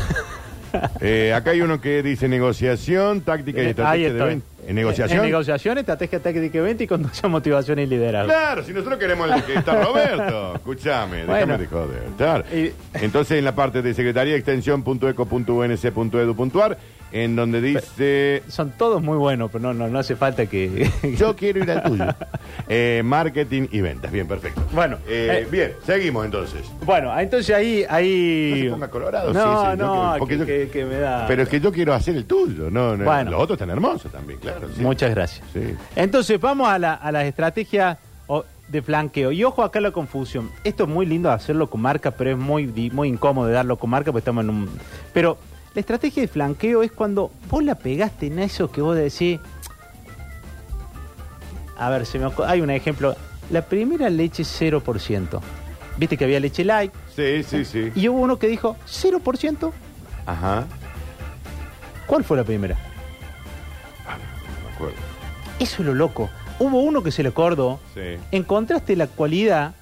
Eh, 1.01 1.33
acá 1.33 1.51
hay 1.51 1.61
uno 1.61 1.79
que 1.81 2.01
dice 2.03 2.27
negociación, 2.27 3.21
táctica 3.21 3.59
y 3.59 3.61
Eh, 3.61 3.65
ahí 3.65 3.69
estrategia 3.71 4.07
de 4.07 4.13
estoy. 4.17 4.29
venta. 4.29 4.45
¿En 4.67 4.75
negociación? 4.75 5.19
En 5.19 5.25
negociación, 5.25 5.77
estrategia 5.77 6.19
táctica 6.19 6.57
y 6.57 6.61
venta 6.61 6.83
y 6.83 6.87
conducción, 6.87 7.31
motivación 7.31 7.79
y 7.79 7.85
liderazgo. 7.85 8.27
Claro, 8.27 8.63
si 8.63 8.73
nosotros 8.73 8.99
queremos 8.99 9.31
el 9.31 9.43
que 9.43 9.53
está 9.55 9.81
Roberto. 9.81 10.55
Escúchame, 10.55 11.25
Bueno. 11.25 11.57
déjame 11.57 11.57
de 11.57 11.67
joder. 11.67 12.03
claro. 12.17 12.43
Y- 12.53 12.71
Entonces, 12.95 13.37
en 13.39 13.45
la 13.45 13.55
parte 13.55 13.81
de 13.81 13.93
secretaría, 13.93 14.35
extensión.eco.unc.edu.ar, 14.35 16.77
en 17.11 17.35
donde 17.35 17.61
dice... 17.61 18.43
Son 18.47 18.71
todos 18.71 19.01
muy 19.01 19.17
buenos, 19.17 19.49
pero 19.51 19.61
no, 19.61 19.73
no, 19.73 19.87
no 19.87 19.99
hace 19.99 20.15
falta 20.15 20.45
que... 20.45 20.89
Yo 21.17 21.35
quiero 21.35 21.59
ir 21.63 21.71
al 21.71 21.83
tuyo. 21.83 22.05
Eh, 22.69 23.01
marketing 23.05 23.67
y 23.71 23.79
ventas. 23.81 24.11
Bien, 24.11 24.27
perfecto. 24.27 24.61
Bueno, 24.73 24.97
Eh, 25.07 25.43
eh, 25.43 25.47
bien, 25.49 25.73
seguimos 25.85 26.25
entonces. 26.25 26.61
bueno, 26.85 27.17
entonces 27.17 27.55
ahí... 27.55 27.85
ahí... 27.89 28.51
No 28.59 28.65
se 28.65 28.71
ponga 28.71 28.89
colorado, 28.89 29.33
No, 29.33 29.39
sí, 29.65 29.71
sí, 29.71 29.77
no, 29.77 30.27
que, 30.27 30.37
yo- 30.37 30.45
que- 30.45 30.69
que 30.69 30.85
me 30.85 30.95
da... 30.97 31.25
Pero 31.27 31.43
es 31.43 31.49
que 31.49 31.59
yo 31.61 31.71
quiero 31.71 31.93
hacer 31.93 32.15
el 32.17 32.25
tuyo. 32.25 32.69
No, 32.69 32.97
no, 32.97 33.05
Bueno. 33.05 33.31
Los 33.31 33.41
otros 33.41 33.55
están 33.57 33.69
hermosos 33.69 34.11
también, 34.11 34.39
claro. 34.39 34.67
sí. 34.75 34.81
Muchas 34.81 35.11
gracias. 35.11 35.45
Entonces, 35.95 36.39
vamos 36.41 36.67
a, 36.67 36.77
la, 36.79 36.93
a 36.95 37.11
las 37.11 37.25
estrategias 37.25 37.97
de 38.67 38.81
flanqueo. 38.81 39.31
Y 39.31 39.43
ojo 39.45 39.63
acá 39.63 39.79
la 39.79 39.91
confusión. 39.91 40.49
Esto 40.65 40.83
es 40.83 40.89
muy 40.89 41.05
lindo 41.05 41.31
hacerlo 41.31 41.69
con 41.69 41.79
marca, 41.79 42.11
pero 42.11 42.31
es 42.31 42.37
muy, 42.37 42.67
muy 42.91 43.07
incómodo 43.07 43.47
darlo 43.49 43.77
con 43.77 43.89
marca 43.89 44.11
porque 44.11 44.19
estamos 44.19 44.43
en 44.43 44.49
un... 44.49 44.69
Pero 45.13 45.37
la 45.77 45.81
estrategia 45.81 46.23
de 46.23 46.27
flanqueo 46.27 46.81
es 46.81 46.91
cuando 46.91 47.29
vos 47.51 47.63
la 47.63 47.75
pegaste 47.75 48.25
en 48.25 48.39
eso 48.39 48.71
que 48.71 48.81
vos 48.81 48.95
decís... 48.97 49.39
A 51.77 51.91
ver, 51.91 52.07
se 52.07 52.17
me 52.17 52.25
ocu- 52.25 52.43
hay 52.47 52.61
un 52.61 52.71
ejemplo. 52.71 53.15
La 53.51 53.61
primera 53.61 54.09
leche 54.09 54.41
0%. 54.41 55.39
Viste 55.97 56.17
que 56.17 56.23
había 56.23 56.39
leche 56.39 56.65
light. 56.65 56.91
Sí, 57.15 57.43
sí, 57.43 57.63
sí. 57.63 57.91
Y 57.93 58.07
hubo 58.09 58.21
uno 58.21 58.39
que 58.39 58.47
dijo 58.47 58.75
0%. 58.87 59.71
Ajá. 60.25 60.65
¿Cuál 62.07 62.23
fue 62.23 62.37
la 62.37 62.43
primera? 62.43 62.75
Me 64.65 64.73
acuerdo. 64.73 64.95
Eso 65.59 65.83
es 65.83 65.85
lo 65.87 65.93
loco. 65.93 66.27
Hubo 66.57 66.79
uno 66.79 67.03
que 67.03 67.11
se 67.11 67.21
le 67.21 67.29
acordó. 67.29 67.79
Sí. 67.93 68.17
encontraste 68.31 68.95
la 68.95 69.05
cualidad 69.05 69.75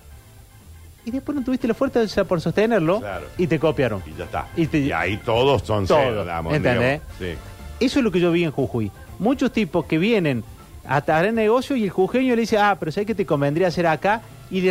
y 1.06 1.12
después 1.12 1.36
no 1.38 1.44
tuviste 1.44 1.68
la 1.68 1.74
fuerza 1.74 2.24
por 2.26 2.42
sostenerlo 2.42 3.00
Claro. 3.00 3.28
y 3.38 3.48
te 3.48 3.60
copiaron. 3.60 4.02
Y 4.06 4.18
ya 4.18 4.26
está. 4.26 4.48
Y 4.58 4.66
te- 4.68 4.94
ahí 4.94 5.18
todos 5.18 5.62
son 5.62 5.86
Todo, 5.86 6.00
cero, 6.00 6.26
¿entendés? 6.52 7.02
digamos. 7.20 7.40
Eso 7.80 8.00
es 8.00 8.04
lo 8.04 8.12
que 8.12 8.20
yo 8.20 8.32
vi 8.32 8.44
en 8.44 8.52
Jujuy. 8.52 8.92
Muchos 9.20 9.52
tipos 9.52 9.86
que 9.86 9.98
vienen 9.98 10.44
a 10.88 11.02
traer 11.02 11.34
negocio 11.34 11.76
y 11.76 11.84
el 11.86 11.90
jujeño 11.90 12.36
le 12.36 12.42
dice, 12.42 12.58
ah, 12.58 12.78
pero 12.80 12.92
¿sabes 12.92 13.08
qué 13.08 13.16
te 13.16 13.26
convendría 13.26 13.68
hacer 13.68 13.88
acá? 13.88 14.22
Y 14.52 14.62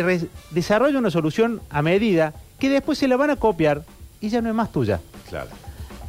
desarrolla 0.51 0.97
una 0.99 1.11
solución 1.11 1.61
a 1.69 1.81
medida 1.81 2.33
que 2.59 2.69
después 2.69 2.97
se 2.97 3.07
la 3.07 3.17
van 3.17 3.29
a 3.31 3.35
copiar 3.35 3.83
y 4.21 4.29
ya 4.29 4.41
no 4.41 4.49
es 4.49 4.55
más 4.55 4.71
tuya. 4.71 4.99
Claro. 5.29 5.49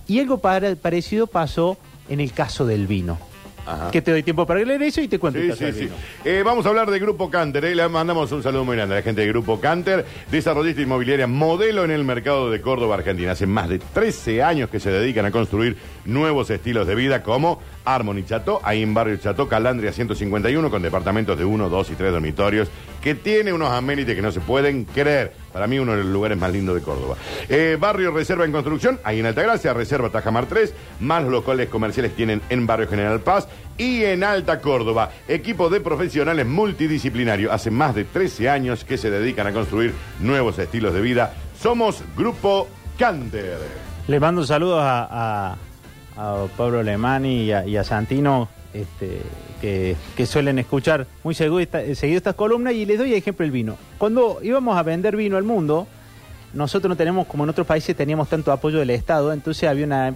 Y 0.06 0.21
algo 0.21 0.38
para- 0.38 0.75
parecido 0.76 1.26
pasó 1.26 1.76
en 2.09 2.21
el 2.21 2.33
caso 2.33 2.64
del 2.66 2.87
vino. 2.87 3.18
Ajá. 3.66 3.90
Que 3.90 4.00
te 4.00 4.11
doy 4.12 4.23
tiempo 4.23 4.46
para 4.46 4.61
leer 4.61 4.82
eso 4.82 5.00
y 5.00 5.08
te 5.08 5.18
cuento 5.18 5.40
Sí, 5.40 5.50
sí, 5.52 5.73
sí. 5.73 5.88
Eh, 6.25 6.42
vamos 6.44 6.64
a 6.66 6.68
hablar 6.68 6.90
de 6.90 6.99
Grupo 6.99 7.28
Canter. 7.30 7.64
eh. 7.64 7.75
Le 7.75 7.88
mandamos 7.88 8.30
un 8.32 8.42
saludo 8.42 8.64
muy 8.64 8.76
grande 8.76 8.94
a 8.94 8.99
la 8.99 9.02
gente 9.02 9.20
de 9.23 9.26
Grupo 9.28 9.61
Canter, 9.61 10.04
desarrollista 10.30 10.80
inmobiliaria 10.82 11.26
modelo 11.26 11.85
en 11.85 11.90
el 11.90 12.04
mercado 12.04 12.50
de 12.50 12.61
Córdoba, 12.61 12.94
Argentina. 12.94 13.32
Hace 13.32 13.46
más 13.46 13.68
de 13.68 13.78
13 13.78 14.42
años 14.42 14.70
que 14.70 14.80
se 14.80 14.90
dedican 14.90 15.26
a 15.26 15.30
construir 15.30 15.76
nuevos 16.04 16.49
estilos 16.50 16.87
de 16.87 16.94
vida 16.94 17.23
como 17.23 17.61
Harmony 17.85 18.25
Chateau, 18.25 18.61
ahí 18.62 18.82
en 18.82 18.94
Barrio 18.94 19.16
Chateau, 19.16 19.49
Calandria 19.49 19.92
151, 19.92 20.70
con 20.70 20.82
departamentos 20.82 21.37
de 21.38 21.44
1, 21.44 21.68
2 21.68 21.90
y 21.90 21.94
3 21.94 22.12
dormitorios, 22.12 22.68
que 23.02 23.14
tiene 23.14 23.52
unos 23.52 23.70
amenities 23.70 24.16
que 24.16 24.23
no 24.23 24.32
se 24.32 24.40
pueden 24.40 24.85
creer. 24.85 25.32
Para 25.56 25.68
mí, 25.68 25.78
uno 25.78 25.92
de 25.92 26.04
los 26.04 26.12
lugares 26.12 26.36
más 26.36 26.52
lindos 26.52 26.75
de 26.75 26.82
Córdoba. 26.82 27.16
Eh, 27.48 27.78
barrio 27.80 28.10
Reserva 28.10 28.44
en 28.44 28.52
construcción, 28.52 29.00
ahí 29.02 29.20
en 29.20 29.25
Altagracia, 29.25 29.72
Reserva 29.72 30.10
Tajamar 30.10 30.44
3, 30.44 30.75
más 31.00 31.25
locales 31.25 31.70
comerciales 31.70 32.14
tienen 32.14 32.42
en 32.50 32.66
Barrio 32.66 32.86
General 32.86 33.20
Paz 33.20 33.48
y 33.78 34.04
en 34.04 34.22
Alta 34.22 34.60
Córdoba. 34.60 35.12
Equipo 35.26 35.70
de 35.70 35.80
profesionales 35.80 36.47
multidisciplinarios. 36.47 37.50
Hace 37.50 37.71
más 37.71 37.95
de 37.95 38.04
13 38.04 38.50
años 38.50 38.84
que 38.84 38.99
se 38.99 39.08
dedican 39.08 39.47
a 39.47 39.54
construir 39.54 39.95
nuevos 40.21 40.58
estilos 40.58 40.92
de 40.92 41.00
vida. 41.00 41.32
Somos 41.58 42.02
Grupo 42.19 42.69
Canter. 42.99 43.56
Le 44.08 44.21
mando 44.21 44.45
saludos 44.45 44.80
a, 44.82 45.56
a, 46.19 46.47
Pablo 46.54 46.80
Alemani 46.80 47.45
y 47.45 47.52
a, 47.52 47.66
y 47.66 47.78
a 47.78 47.82
Santino, 47.82 48.50
este, 48.82 49.19
que, 49.60 49.97
que 50.17 50.26
suelen 50.26 50.58
escuchar 50.58 51.06
muy 51.25 51.34
seguido, 51.34 51.60
esta- 51.60 51.95
seguido 51.95 52.19
estas 52.19 52.34
columnas, 52.34 52.75
y 52.75 52.84
les 52.86 52.99
doy 52.99 53.15
ejemplo 53.15 53.45
el 53.45 53.50
vino. 53.52 53.76
Cuando 53.99 54.39
íbamos 54.43 54.76
a 54.76 54.82
vender 54.82 55.17
vino 55.17 55.36
al 55.36 55.45
mundo, 55.45 55.86
nosotros 56.54 56.89
no 56.89 56.97
tenemos, 56.97 57.26
como 57.26 57.45
en 57.45 57.50
otros 57.50 57.67
países, 57.67 57.95
teníamos 57.97 58.28
tanto 58.28 58.52
apoyo 58.52 58.78
del 58.78 58.91
Estado, 58.91 59.32
entonces 59.32 59.69
había 59.69 59.86
una, 59.86 60.15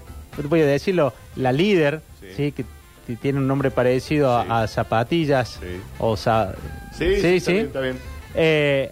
voy 0.49 0.61
a 0.61 0.67
decirlo, 0.67 1.13
la 1.37 1.53
líder, 1.53 2.01
Sí. 2.21 2.27
¿sí? 2.37 2.53
que 2.53 2.65
tiene 3.17 3.39
un 3.41 3.49
nombre 3.49 3.71
parecido 3.71 4.37
a- 4.37 4.45
Sí. 4.45 4.49
a, 4.51 4.67
zapatillas, 4.69 5.59
o 5.99 6.17
sa- 6.17 6.55
Sí, 6.97 7.17
sí, 7.21 7.27
está 7.37 7.53
bien, 7.53 7.67
está 7.67 7.81
bien. 7.81 7.97
eh, 8.35 8.91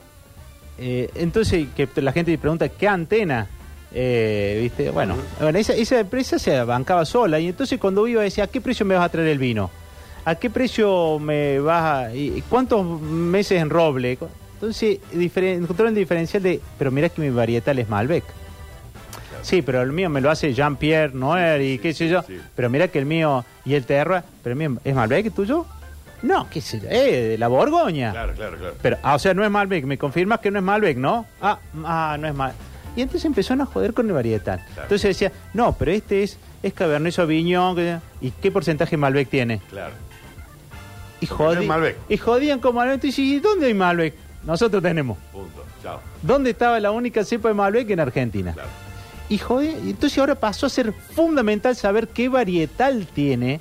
eh, 0.78 1.11
entonces, 1.14 1.66
que 1.76 1.88
la 2.02 2.12
gente 2.12 2.37
pregunta, 2.38 2.68
¿qué 2.68 2.88
antena? 2.88 3.46
Eh, 3.92 4.59
¿Viste? 4.62 4.90
Bueno, 4.90 5.16
bueno 5.40 5.59
esa, 5.59 5.72
esa 5.72 5.98
empresa 6.01 6.38
se 6.38 6.62
bancaba 6.64 7.05
sola. 7.05 7.38
Y 7.40 7.48
entonces, 7.48 7.79
cuando 7.79 8.07
iba, 8.07 8.22
decía, 8.22 8.44
¿a 8.44 8.46
qué 8.48 8.61
precio 8.61 8.85
me 8.87 8.94
vas 8.94 9.05
a 9.07 9.09
traer 9.09 9.29
el 9.29 9.38
vino? 9.38 9.70
¿A 10.24 10.35
qué 10.35 10.51
precio 10.51 11.18
me 11.18 11.59
vas 11.59 12.09
a.? 12.09 12.14
y 12.14 12.42
¿Cuántos 12.48 13.01
meses 13.01 13.61
en 13.62 13.70
roble? 13.70 14.18
Entonces, 14.55 14.98
diferen- 15.14 15.62
encontraron 15.62 15.94
el 15.94 15.98
diferencial 15.98 16.42
de. 16.42 16.61
Pero 16.79 16.90
mira 16.90 17.09
que 17.09 17.20
mi 17.22 17.31
varietal 17.31 17.79
es 17.79 17.88
Malbec. 17.88 18.24
Sí, 19.42 19.62
pero 19.62 19.81
el 19.83 19.92
mío 19.92 20.11
me 20.11 20.20
lo 20.20 20.31
hace 20.31 20.53
Jean-Pierre 20.53 21.14
Noer 21.14 21.62
y 21.62 21.74
sí, 21.74 21.79
qué 21.79 21.94
sé 21.94 22.09
yo. 22.09 22.22
sí. 22.22 22.38
Pero 22.57 22.68
mira 22.68 22.88
que 22.88 22.98
el 22.98 23.07
mío 23.07 23.44
y 23.64 23.74
el 23.74 23.85
Terra. 23.85 24.24
¿Pero 24.42 24.53
el 24.53 24.59
mío 24.59 24.81
es 24.85 24.94
Malbec 24.94 25.27
el 25.27 25.33
tuyo? 25.33 25.64
No, 26.22 26.51
qué 26.51 26.61
sé 26.61 26.81
yo. 26.81 26.88
Eh, 26.90 27.29
de 27.29 27.38
la 27.38 27.46
Borgoña. 27.46 28.11
Claro, 28.11 28.33
claro, 28.35 28.57
claro. 28.59 28.74
Pero, 28.83 28.96
ah, 29.05 29.14
o 29.14 29.18
sea, 29.20 29.33
no 29.35 29.44
es 29.44 29.51
Malbec. 29.51 29.85
Me 29.85 29.96
confirmas 29.96 30.40
que 30.40 30.51
no 30.51 30.59
es 30.59 30.64
Malbec, 30.64 30.96
¿no? 30.98 31.24
Ah, 31.40 31.59
ah, 31.85 32.16
no 32.18 32.27
es 32.27 32.35
Malbec. 32.35 32.57
Y 32.98 33.02
entonces 33.02 33.26
empezaron 33.26 33.61
a 33.61 33.66
joder 33.66 33.94
con 33.94 34.08
el 34.08 34.12
varietal. 34.12 34.61
Entonces 34.82 35.02
decía, 35.02 35.30
no, 35.54 35.72
pero 35.78 35.92
este 35.92 36.24
es, 36.24 36.37
es 36.64 36.72
Cabernet 36.72 37.12
Sauvignon. 37.14 37.76
¿Y 38.20 38.32
qué 38.32 38.50
porcentaje 38.50 38.96
Malbec 38.96 39.28
tiene? 39.30 39.61
Claro. 39.70 39.94
Y, 41.20 41.64
Malbec. 41.64 41.96
y 42.08 42.16
jodían 42.16 42.58
con 42.58 42.74
Malbec. 42.74 42.94
Entonces, 42.94 43.18
¿y 43.20 43.38
dónde 43.38 43.66
hay 43.68 43.74
Malbec? 43.74 44.14
Nosotros 44.44 44.82
tenemos. 44.82 45.16
Punto. 45.30 45.64
Chao. 45.80 46.00
¿Dónde 46.22 46.50
estaba 46.50 46.80
la 46.80 46.90
única 46.90 47.22
cepa 47.24 47.46
de 47.48 47.54
Malbec 47.54 47.88
en 47.90 48.00
Argentina? 48.00 48.52
Claro. 48.52 48.68
Y 49.28 49.38
jode, 49.38 49.76
y 49.84 49.90
entonces 49.90 50.18
ahora 50.18 50.34
pasó 50.34 50.66
a 50.66 50.68
ser 50.68 50.92
fundamental 50.92 51.76
saber 51.76 52.08
qué 52.08 52.28
varietal 52.28 53.06
tiene 53.14 53.61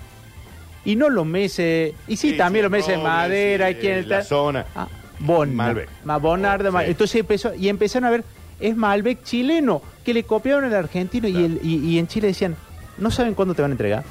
y 0.84 0.96
no 0.96 1.10
los 1.12 1.28
meses. 1.28 1.94
Y 2.08 2.16
sí, 2.18 2.32
Sí, 2.32 2.38
también 2.38 2.62
sí, 2.62 2.64
los 2.64 2.72
meses 2.72 2.98
de 2.98 3.04
madera 3.04 3.68
sí, 3.68 3.74
y 3.74 3.76
quién 3.82 4.10
la 4.10 4.20
está- 4.20 4.28
zona. 4.30 4.66
Ah, 4.76 4.88
Bon, 5.20 5.54
Malbec. 5.54 5.90
Ma- 6.06 6.18
Bonarda, 6.18 6.70
Sí. 6.70 6.74
Mal- 6.74 6.86
Entonces 6.88 7.20
empezó, 7.20 7.54
y 7.54 7.70
empezaron 7.70 8.06
a 8.08 8.12
ver, 8.12 8.24
es 8.60 8.76
Malbec 8.76 9.24
chileno, 9.24 9.82
que 10.04 10.14
le 10.14 10.24
copiaron 10.24 10.66
al 10.66 10.76
argentino 10.76 11.28
Claro. 11.28 11.40
y, 11.42 11.46
el- 11.46 11.60
y, 11.64 11.76
y 11.90 12.00
en 12.00 12.08
Chile 12.08 12.28
decían, 12.28 12.56
no 12.98 13.12
saben 13.12 13.34
cuándo 13.34 13.54
te 13.54 13.62
van 13.62 13.72
a 13.72 13.74
entregar. 13.74 14.04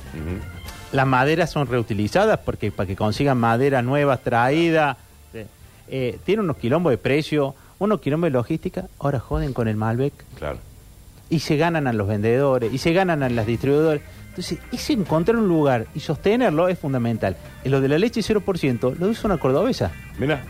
Las 0.92 1.06
maderas 1.06 1.50
son 1.50 1.66
reutilizadas 1.66 2.38
porque 2.44 2.70
para 2.70 2.86
que 2.86 2.96
consigan 2.96 3.38
maderas 3.38 3.82
nuevas 3.84 4.22
traídas. 4.22 4.96
Eh, 5.88 6.18
tiene 6.24 6.42
unos 6.42 6.56
quilombos 6.56 6.90
de 6.90 6.98
precio, 6.98 7.54
unos 7.78 8.00
quilombos 8.00 8.26
de 8.28 8.32
logística. 8.32 8.86
Ahora 8.98 9.20
joden 9.20 9.52
con 9.52 9.68
el 9.68 9.76
Malbec 9.76 10.12
Claro. 10.36 10.58
y 11.30 11.38
se 11.40 11.56
ganan 11.56 11.86
a 11.86 11.92
los 11.92 12.08
vendedores 12.08 12.72
y 12.72 12.78
se 12.78 12.92
ganan 12.92 13.22
a 13.22 13.28
las 13.28 13.46
distribuidoras. 13.46 14.00
Entonces, 14.30 14.58
ese 14.72 14.92
encontrar 14.94 15.36
un 15.38 15.48
lugar 15.48 15.86
y 15.94 16.00
sostenerlo 16.00 16.68
es 16.68 16.78
fundamental. 16.78 17.36
En 17.64 17.70
lo 17.70 17.80
de 17.80 17.88
la 17.88 17.98
leche 17.98 18.20
0% 18.20 18.94
lo 18.98 19.10
hizo 19.10 19.26
una 19.28 19.38
cordobesa. 19.38 19.92
Mira. 20.18 20.42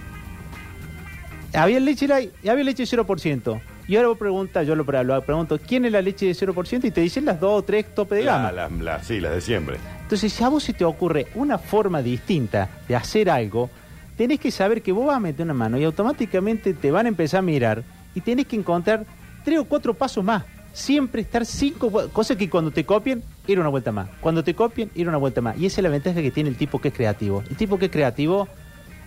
Había 1.54 1.80
leche 1.80 2.06
y 2.42 2.48
había 2.48 2.64
leche 2.64 2.84
0%. 2.84 3.60
Y 3.88 3.96
ahora 3.96 4.08
vos 4.08 4.18
preguntas, 4.18 4.66
yo 4.66 4.74
lo, 4.74 4.84
lo 4.84 5.22
pregunto, 5.22 5.58
¿quién 5.64 5.84
es 5.84 5.92
la 5.92 6.02
leche 6.02 6.26
de 6.26 6.32
0%? 6.32 6.84
Y 6.84 6.90
te 6.90 7.00
dicen 7.00 7.24
las 7.24 7.38
dos 7.38 7.60
o 7.60 7.62
tres 7.62 7.94
tope 7.94 8.16
de 8.16 8.24
gama. 8.24 8.50
la- 8.52 8.68
la- 8.68 9.02
sí, 9.02 9.20
las 9.20 9.32
de 9.32 9.40
siempre. 9.40 9.76
Entonces, 10.02 10.32
si 10.32 10.42
a 10.42 10.48
vos 10.48 10.62
se 10.64 10.72
te 10.72 10.84
ocurre 10.84 11.26
una 11.34 11.58
forma 11.58 12.02
distinta 12.02 12.68
de 12.88 12.96
hacer 12.96 13.30
algo, 13.30 13.70
tenés 14.16 14.40
que 14.40 14.50
saber 14.50 14.82
que 14.82 14.90
vos 14.92 15.06
vas 15.06 15.16
a 15.16 15.20
meter 15.20 15.44
una 15.44 15.54
mano 15.54 15.78
y 15.78 15.84
automáticamente 15.84 16.74
te 16.74 16.90
van 16.90 17.06
a 17.06 17.08
empezar 17.08 17.38
a 17.38 17.42
mirar 17.42 17.82
y 18.14 18.20
tenés 18.20 18.46
que 18.46 18.56
encontrar 18.56 19.04
tres 19.44 19.58
o 19.60 19.64
cuatro 19.64 19.94
pasos 19.94 20.24
más. 20.24 20.44
Siempre 20.72 21.22
estar 21.22 21.46
cinco, 21.46 21.90
cosas 22.12 22.36
que 22.36 22.50
cuando 22.50 22.70
te 22.70 22.84
copien, 22.84 23.22
ir 23.46 23.58
una 23.58 23.68
vuelta 23.68 23.92
más. 23.92 24.08
Cuando 24.20 24.44
te 24.44 24.52
copien, 24.54 24.90
ir 24.94 25.08
una 25.08 25.16
vuelta 25.16 25.40
más. 25.40 25.56
Y 25.58 25.66
esa 25.66 25.80
es 25.80 25.84
la 25.84 25.88
ventaja 25.90 26.20
que 26.20 26.30
tiene 26.30 26.50
el 26.50 26.56
tipo 26.56 26.80
que 26.80 26.88
es 26.88 26.94
creativo. 26.94 27.42
El 27.48 27.56
tipo 27.56 27.78
que 27.78 27.86
es 27.86 27.90
creativo, 27.90 28.46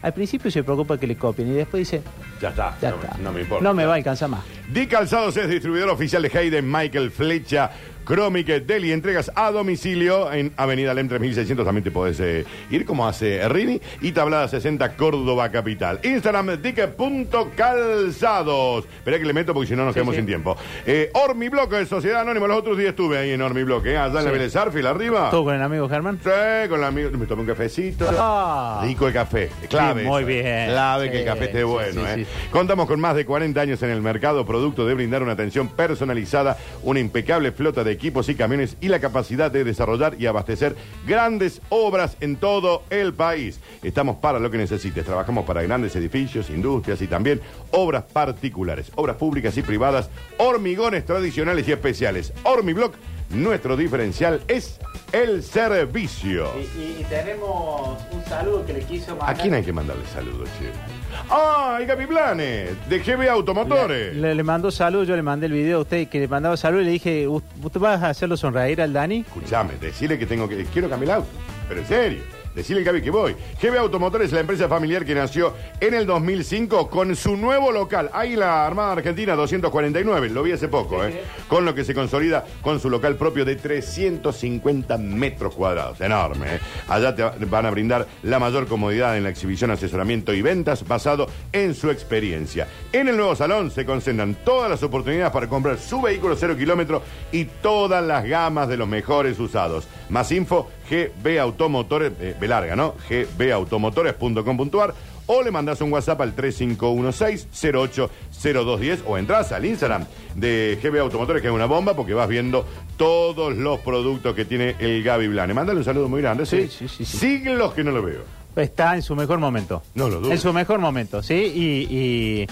al 0.02 0.14
principio 0.14 0.50
se 0.52 0.64
preocupa 0.64 0.98
que 0.98 1.08
le 1.08 1.16
copien 1.16 1.50
y 1.50 1.52
después 1.52 1.82
dice, 1.90 2.02
Ya 2.42 2.50
está. 2.50 2.78
ya 2.82 2.92
no, 2.92 2.96
está. 3.02 3.18
no 3.18 3.32
me 3.34 3.42
importa. 3.42 3.64
No 3.64 3.74
me 3.74 3.86
va 3.86 3.94
a 3.94 3.96
alcanzar 3.98 4.30
más. 4.30 4.42
Di 4.72 4.88
Calzados 4.88 5.36
es 5.38 5.50
distribuidor 5.50 5.90
oficial 5.90 6.22
de 6.22 6.30
Hayden 6.38 6.72
Michael 6.72 7.12
Flecha 7.12 7.72
Chromic 8.10 8.48
Deli, 8.66 8.92
entregas 8.92 9.32
a 9.36 9.52
domicilio 9.52 10.34
en 10.34 10.52
Avenida 10.58 10.96
Lem 10.96 11.08
3600. 11.08 11.64
También 11.64 11.84
te 11.84 11.92
podés 11.92 12.20
eh, 12.20 12.44
ir 12.72 12.84
como 12.84 13.08
hace 13.08 13.48
Rini. 13.48 13.80
Y 14.02 14.14
Tablada 14.14 14.48
60, 14.48 14.96
Córdoba 14.96 15.52
Capital. 15.52 16.00
Instagram, 16.02 16.60
ticket.calzados. 16.60 18.86
Esperá 18.86 19.20
que 19.20 19.26
le 19.26 19.34
meto 19.34 19.54
porque 19.54 19.68
si 19.68 19.76
no 19.76 19.86
nos 19.86 19.94
quedamos 19.94 20.16
sí. 20.16 20.22
sin 20.22 20.26
tiempo. 20.26 20.58
Eh, 20.88 21.12
Ormibloque 21.14 21.76
de 21.76 21.86
Sociedad 21.86 22.22
Anónima. 22.22 22.48
Los 22.48 22.58
otros 22.58 22.80
días 22.80 22.90
estuve 22.90 23.20
ahí 23.20 23.30
en 23.30 23.44
Ormibloque, 23.44 23.92
¿eh? 23.92 23.98
allá 23.98 24.22
en 24.22 24.26
la. 24.26 24.32
Vélez 24.32 24.56
Arfield, 24.56 24.88
arriba. 24.88 25.30
¿Todo 25.30 25.44
con 25.44 25.54
el 25.54 25.62
amigo 25.62 25.88
Germán? 25.88 26.20
Sí, 26.24 26.68
con 26.68 26.82
la 26.82 26.88
amiga. 26.88 27.12
Me 27.12 27.28
tomé 27.28 27.42
un 27.42 27.48
cafecito. 27.48 28.10
Ah. 28.18 28.82
Rico 28.86 29.06
el 29.06 29.14
café. 29.14 29.52
Clave. 29.70 30.02
Sí, 30.02 30.08
muy 30.08 30.24
bien. 30.24 30.70
Clave 30.70 31.12
que 31.12 31.20
el 31.20 31.26
café 31.26 31.46
esté 31.46 31.64
bueno, 31.64 32.02
¿eh? 32.08 32.26
Contamos 32.50 32.88
con 32.88 33.00
más 33.00 33.16
de 33.16 33.24
40 33.24 33.62
años 33.62 33.84
en 33.84 33.92
el 33.92 34.02
mercado, 34.02 34.48
producto 34.48 34.88
de 34.88 34.96
brindar 34.96 35.22
una 35.22 35.34
atención 35.34 35.68
personalizada, 35.68 36.58
una 36.82 37.00
impecable 37.00 37.52
flota 37.52 37.84
de 37.84 37.99
equipos 38.00 38.30
y 38.30 38.36
camiones 38.36 38.78
y 38.80 38.88
la 38.88 39.02
capacidad 39.02 39.52
de 39.52 39.66
desarrollar 39.66 40.16
y 40.18 40.26
abastecer 40.26 40.74
grandes 41.06 41.62
obras 41.68 42.16
en 42.22 42.38
todo 42.38 42.84
el 42.90 43.14
país. 43.14 43.60
Estamos 43.84 44.16
para 44.18 44.40
lo 44.40 44.50
que 44.50 44.58
necesites. 44.58 45.04
Trabajamos 45.04 45.46
para 45.46 45.62
grandes 45.64 45.98
edificios, 45.98 46.50
industrias 46.50 47.02
y 47.02 47.08
también 47.08 47.42
obras 47.72 48.06
particulares, 48.06 48.90
obras 48.96 49.18
públicas 49.18 49.58
y 49.58 49.64
privadas, 49.64 50.10
hormigones 50.38 51.06
tradicionales 51.06 51.68
y 51.68 51.74
especiales. 51.74 52.32
Hormiblock, 52.44 52.96
nuestro 53.32 53.76
diferencial 53.76 54.42
es 54.48 54.80
el 55.12 55.44
servicio. 55.44 56.48
Y, 56.78 57.04
tenemos 57.04 58.00
un 58.14 58.24
saludo 58.26 58.66
que 58.66 58.74
le 58.74 58.80
quiso 58.80 59.18
¿A 59.22 59.34
quién 59.34 59.56
hay 59.56 59.64
que 59.64 59.74
mandarle 59.74 60.06
saludos, 60.14 60.48
che? 60.58 60.99
¡Ah, 61.30 61.78
el 61.80 61.86
Gaby 61.88 62.06
Blanes! 62.06 62.70
De 62.90 63.00
GB 63.00 63.30
Automotores. 63.30 64.16
Le, 64.16 64.36
le 64.36 64.44
mandó 64.44 64.72
saludos, 64.72 65.08
yo 65.08 65.16
le 65.16 65.22
mandé 65.22 65.46
el 65.48 65.54
video 65.54 65.78
a 65.80 65.82
usted 65.82 66.08
que 66.08 66.20
le 66.20 66.28
mandaba 66.28 66.56
saludos 66.58 66.84
y 66.84 66.86
le 66.86 66.92
dije, 66.92 67.28
"¿U- 67.28 67.42
¿usted 67.64 67.80
va 67.82 67.94
a 67.96 68.10
hacerlo 68.10 68.38
sonreír 68.38 68.82
al 68.82 68.94
Dani? 68.94 69.20
Escuchame, 69.28 69.74
decirle 69.80 70.18
que 70.20 70.26
tengo 70.26 70.48
que. 70.48 70.66
Quiero 70.66 70.90
cambiar 70.90 71.12
el 71.12 71.16
auto. 71.24 71.30
Pero 71.68 71.82
en 71.82 71.88
serio. 71.88 72.20
Decirle 72.56 72.84
Gaby 72.84 73.02
que 73.02 73.12
voy. 73.12 73.36
GB 73.62 73.78
Automotores 73.78 74.28
es 74.28 74.34
la 74.34 74.40
empresa 74.42 74.68
familiar 74.68 75.06
que 75.06 75.16
nació 75.16 75.54
en 75.80 75.94
el 75.94 76.06
2005 76.06 76.90
con 76.90 77.16
su 77.16 77.38
nuevo 77.38 77.72
local. 77.72 78.10
Ahí 78.14 78.36
la 78.36 78.66
Armada 78.66 78.94
Argentina 78.94 79.36
249. 79.36 80.30
Lo 80.30 80.44
vi 80.44 80.52
hace 80.52 80.68
poco, 80.68 81.04
¿eh? 81.04 81.22
Con 81.48 81.66
lo 81.66 81.76
que 81.76 81.84
se 81.84 81.94
consolida 81.94 82.46
con 82.62 82.80
su 82.80 82.90
local 82.90 83.16
propio 83.16 83.46
de 83.46 83.56
350 83.56 84.98
metros 84.98 85.56
cuadrados. 85.56 86.02
Enorme, 86.02 86.56
¿eh? 86.56 86.60
Allá 86.88 87.16
te 87.16 87.24
van 87.46 87.66
a 87.66 87.72
brindar 87.72 88.08
la 88.24 88.40
mayor 88.40 88.68
comodidad 88.68 89.18
en 89.18 89.24
la 89.24 89.30
exhibición, 89.30 89.72
asesoramiento 89.72 90.34
y 90.34 90.42
ventas 90.42 90.88
basado 90.88 91.28
en 91.52 91.76
su 91.76 91.90
experiencia. 91.92 92.68
En 92.92 93.08
el 93.08 93.18
nuevo 93.18 93.36
salón 93.36 93.72
se 93.72 93.86
concentran 93.86 94.36
todas 94.44 94.70
las 94.70 94.84
oportunidades 94.84 95.32
para 95.32 95.48
comprar 95.48 95.78
su 95.78 96.02
vehículo 96.02 96.36
cero 96.36 96.56
kilómetro 96.58 97.02
y 97.32 97.46
todas 97.46 98.04
las 98.04 98.26
gamas 98.26 98.68
de 98.68 98.78
los 98.78 98.88
mejores 98.88 99.40
usados. 99.40 99.88
Más 100.10 100.32
info, 100.32 100.70
GB 100.90 101.40
Automotores, 101.40 102.12
eh, 102.20 102.36
B 102.40 102.48
larga, 102.48 102.76
¿no? 102.76 102.96
gbautomotores.com.ar 103.38 104.94
o 105.32 105.44
le 105.44 105.52
mandás 105.52 105.80
un 105.82 105.92
WhatsApp 105.94 106.22
al 106.22 106.36
3516-080210 106.36 109.00
o 109.06 109.18
entras 109.18 109.52
al 109.52 109.66
Instagram 109.66 110.06
de 110.36 110.80
GB 110.82 111.00
Automotores, 111.02 111.42
que 111.42 111.48
es 111.50 111.54
una 111.54 111.66
bomba, 111.68 111.94
porque 111.96 112.14
vas 112.14 112.28
viendo 112.28 112.66
todos 112.98 113.56
los 113.56 113.80
productos 113.80 114.34
que 114.36 114.46
tiene 114.46 114.76
el 114.80 115.04
Gaby 115.04 115.28
Blane. 115.28 115.54
Mándale 115.54 115.78
un 115.80 115.86
saludo 115.86 116.10
muy 116.10 116.22
grande. 116.22 116.46
Sí, 116.46 116.68
sí, 116.68 116.88
sí, 116.88 117.06
sí. 117.06 117.18
Siglos 117.18 117.74
que 117.74 117.84
no 117.84 117.92
lo 117.92 118.02
veo. 118.02 118.22
Está 118.56 118.96
en 118.96 119.04
su 119.04 119.16
mejor 119.16 119.38
momento. 119.40 119.84
No 119.94 120.10
lo 120.10 120.20
dudo. 120.20 120.32
En 120.32 120.40
su 120.40 120.52
mejor 120.52 120.80
momento, 120.80 121.22
sí. 121.22 121.36
Y, 121.36 121.88
y, 121.96 122.48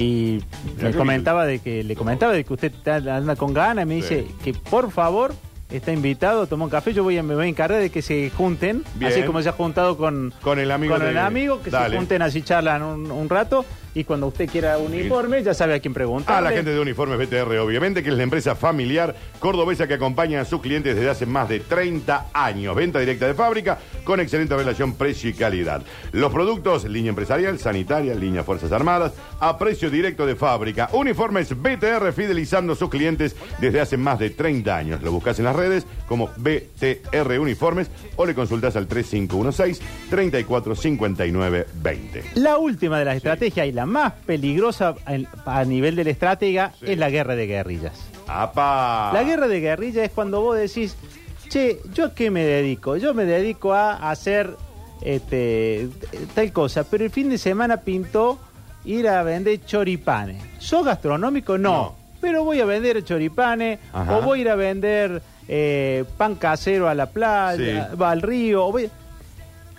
y 0.00 0.44
me 0.82 0.92
comentaba 0.92 1.46
de 1.46 1.58
que 1.60 1.82
le 1.82 1.96
comentaba 1.96 2.32
de 2.34 2.44
que 2.44 2.52
usted 2.52 2.72
anda 2.86 3.34
con 3.36 3.54
ganas. 3.54 3.86
Me 3.86 4.02
Sí. 4.02 4.16
dice 4.16 4.26
que 4.44 4.52
por 4.52 4.90
favor 4.92 5.34
está 5.70 5.92
invitado, 5.92 6.46
tomó 6.46 6.64
un 6.64 6.70
café. 6.70 6.92
Yo 6.92 7.02
voy 7.04 7.18
a, 7.18 7.22
me 7.22 7.34
voy 7.34 7.46
a 7.46 7.48
encargar 7.48 7.80
de 7.80 7.90
que 7.90 8.02
se 8.02 8.30
junten, 8.30 8.84
Bien. 8.94 9.12
así 9.12 9.22
como 9.22 9.42
se 9.42 9.48
ha 9.48 9.52
juntado 9.52 9.96
con, 9.96 10.32
Con 10.42 10.58
el 10.58 10.70
amigo 10.70 10.94
con 10.94 11.02
de- 11.04 11.10
el 11.10 11.18
amigo, 11.18 11.60
que 11.62 11.70
Dale. 11.70 11.90
se 11.90 11.96
junten 11.96 12.22
así 12.22 12.42
charlan 12.42 12.82
un, 12.82 13.10
un 13.10 13.28
rato. 13.28 13.64
Y 13.98 14.04
cuando 14.04 14.28
usted 14.28 14.48
quiera 14.48 14.78
uniforme, 14.78 15.42
ya 15.42 15.52
sabe 15.52 15.74
a 15.74 15.80
quién 15.80 15.92
preguntar. 15.92 16.36
A 16.36 16.40
la 16.40 16.52
gente 16.52 16.70
de 16.70 16.78
Uniformes 16.78 17.18
BTR, 17.18 17.58
obviamente, 17.58 18.00
que 18.00 18.10
es 18.10 18.16
la 18.16 18.22
empresa 18.22 18.54
familiar 18.54 19.16
cordobesa 19.40 19.88
que 19.88 19.94
acompaña 19.94 20.40
a 20.40 20.44
sus 20.44 20.60
clientes 20.60 20.94
desde 20.94 21.10
hace 21.10 21.26
más 21.26 21.48
de 21.48 21.58
30 21.58 22.26
años. 22.32 22.76
Venta 22.76 23.00
directa 23.00 23.26
de 23.26 23.34
fábrica 23.34 23.80
con 24.04 24.20
excelente 24.20 24.56
relación 24.56 24.94
precio 24.94 25.30
y 25.30 25.32
calidad. 25.32 25.82
Los 26.12 26.32
productos, 26.32 26.84
línea 26.84 27.08
empresarial, 27.08 27.58
sanitaria, 27.58 28.14
línea 28.14 28.44
Fuerzas 28.44 28.70
Armadas, 28.70 29.14
a 29.40 29.58
precio 29.58 29.90
directo 29.90 30.26
de 30.26 30.36
fábrica. 30.36 30.88
Uniformes 30.92 31.60
BTR 31.60 32.12
fidelizando 32.12 32.74
a 32.74 32.76
sus 32.76 32.90
clientes 32.90 33.34
desde 33.60 33.80
hace 33.80 33.96
más 33.96 34.20
de 34.20 34.30
30 34.30 34.76
años. 34.76 35.02
Lo 35.02 35.10
buscas 35.10 35.40
en 35.40 35.46
las 35.46 35.56
redes 35.56 35.88
como 36.06 36.30
BTR 36.36 37.40
Uniformes 37.40 37.90
o 38.14 38.24
le 38.24 38.36
consultas 38.36 38.76
al 38.76 38.86
3516 38.86 39.80
345920. 40.08 42.22
La 42.36 42.58
última 42.58 43.00
de 43.00 43.04
las 43.04 43.16
estrategias 43.16 43.66
y 43.66 43.72
la 43.72 43.87
más 43.88 44.12
peligrosa 44.26 44.94
a 45.46 45.64
nivel 45.64 45.96
de 45.96 46.04
la 46.04 46.10
estratega 46.10 46.72
Sí. 46.78 46.86
es 46.92 46.98
la 46.98 47.10
guerra 47.10 47.34
de 47.36 47.46
guerrillas. 47.46 47.92
¡Apa! 48.26 49.10
La 49.14 49.22
guerra 49.24 49.48
de 49.48 49.60
guerrilla 49.60 50.04
es 50.04 50.10
cuando 50.12 50.40
vos 50.40 50.56
decís, 50.56 50.96
che, 51.48 51.80
¿yo 51.94 52.06
a 52.06 52.14
qué 52.14 52.30
me 52.30 52.44
dedico? 52.44 52.96
Yo 52.96 53.14
me 53.14 53.24
dedico 53.24 53.72
a 53.72 54.10
hacer 54.10 54.50
este, 55.02 55.88
tal 56.34 56.52
cosa, 56.52 56.84
pero 56.84 57.04
el 57.04 57.10
fin 57.10 57.30
de 57.30 57.38
semana 57.38 57.78
pintó 57.78 58.38
ir 58.84 59.08
a 59.08 59.22
vender 59.22 59.64
choripanes. 59.64 60.42
¿Sos 60.58 60.84
gastronómico? 60.84 61.56
No. 61.58 61.70
No. 61.72 61.94
Pero 62.20 62.42
voy 62.44 62.60
a 62.60 62.64
vender 62.64 63.02
choripanes 63.04 63.78
Ajá. 63.92 64.16
o 64.18 64.22
voy 64.22 64.40
a 64.40 64.42
ir 64.42 64.48
a 64.50 64.56
vender 64.56 65.22
eh, 65.46 66.04
pan 66.16 66.34
casero 66.34 66.88
a 66.88 66.94
la 66.94 67.06
playa, 67.06 67.88
Sí. 67.90 67.96
va 67.96 68.10
al 68.10 68.20
río. 68.22 68.66
o 68.66 68.72
voy- 68.72 68.90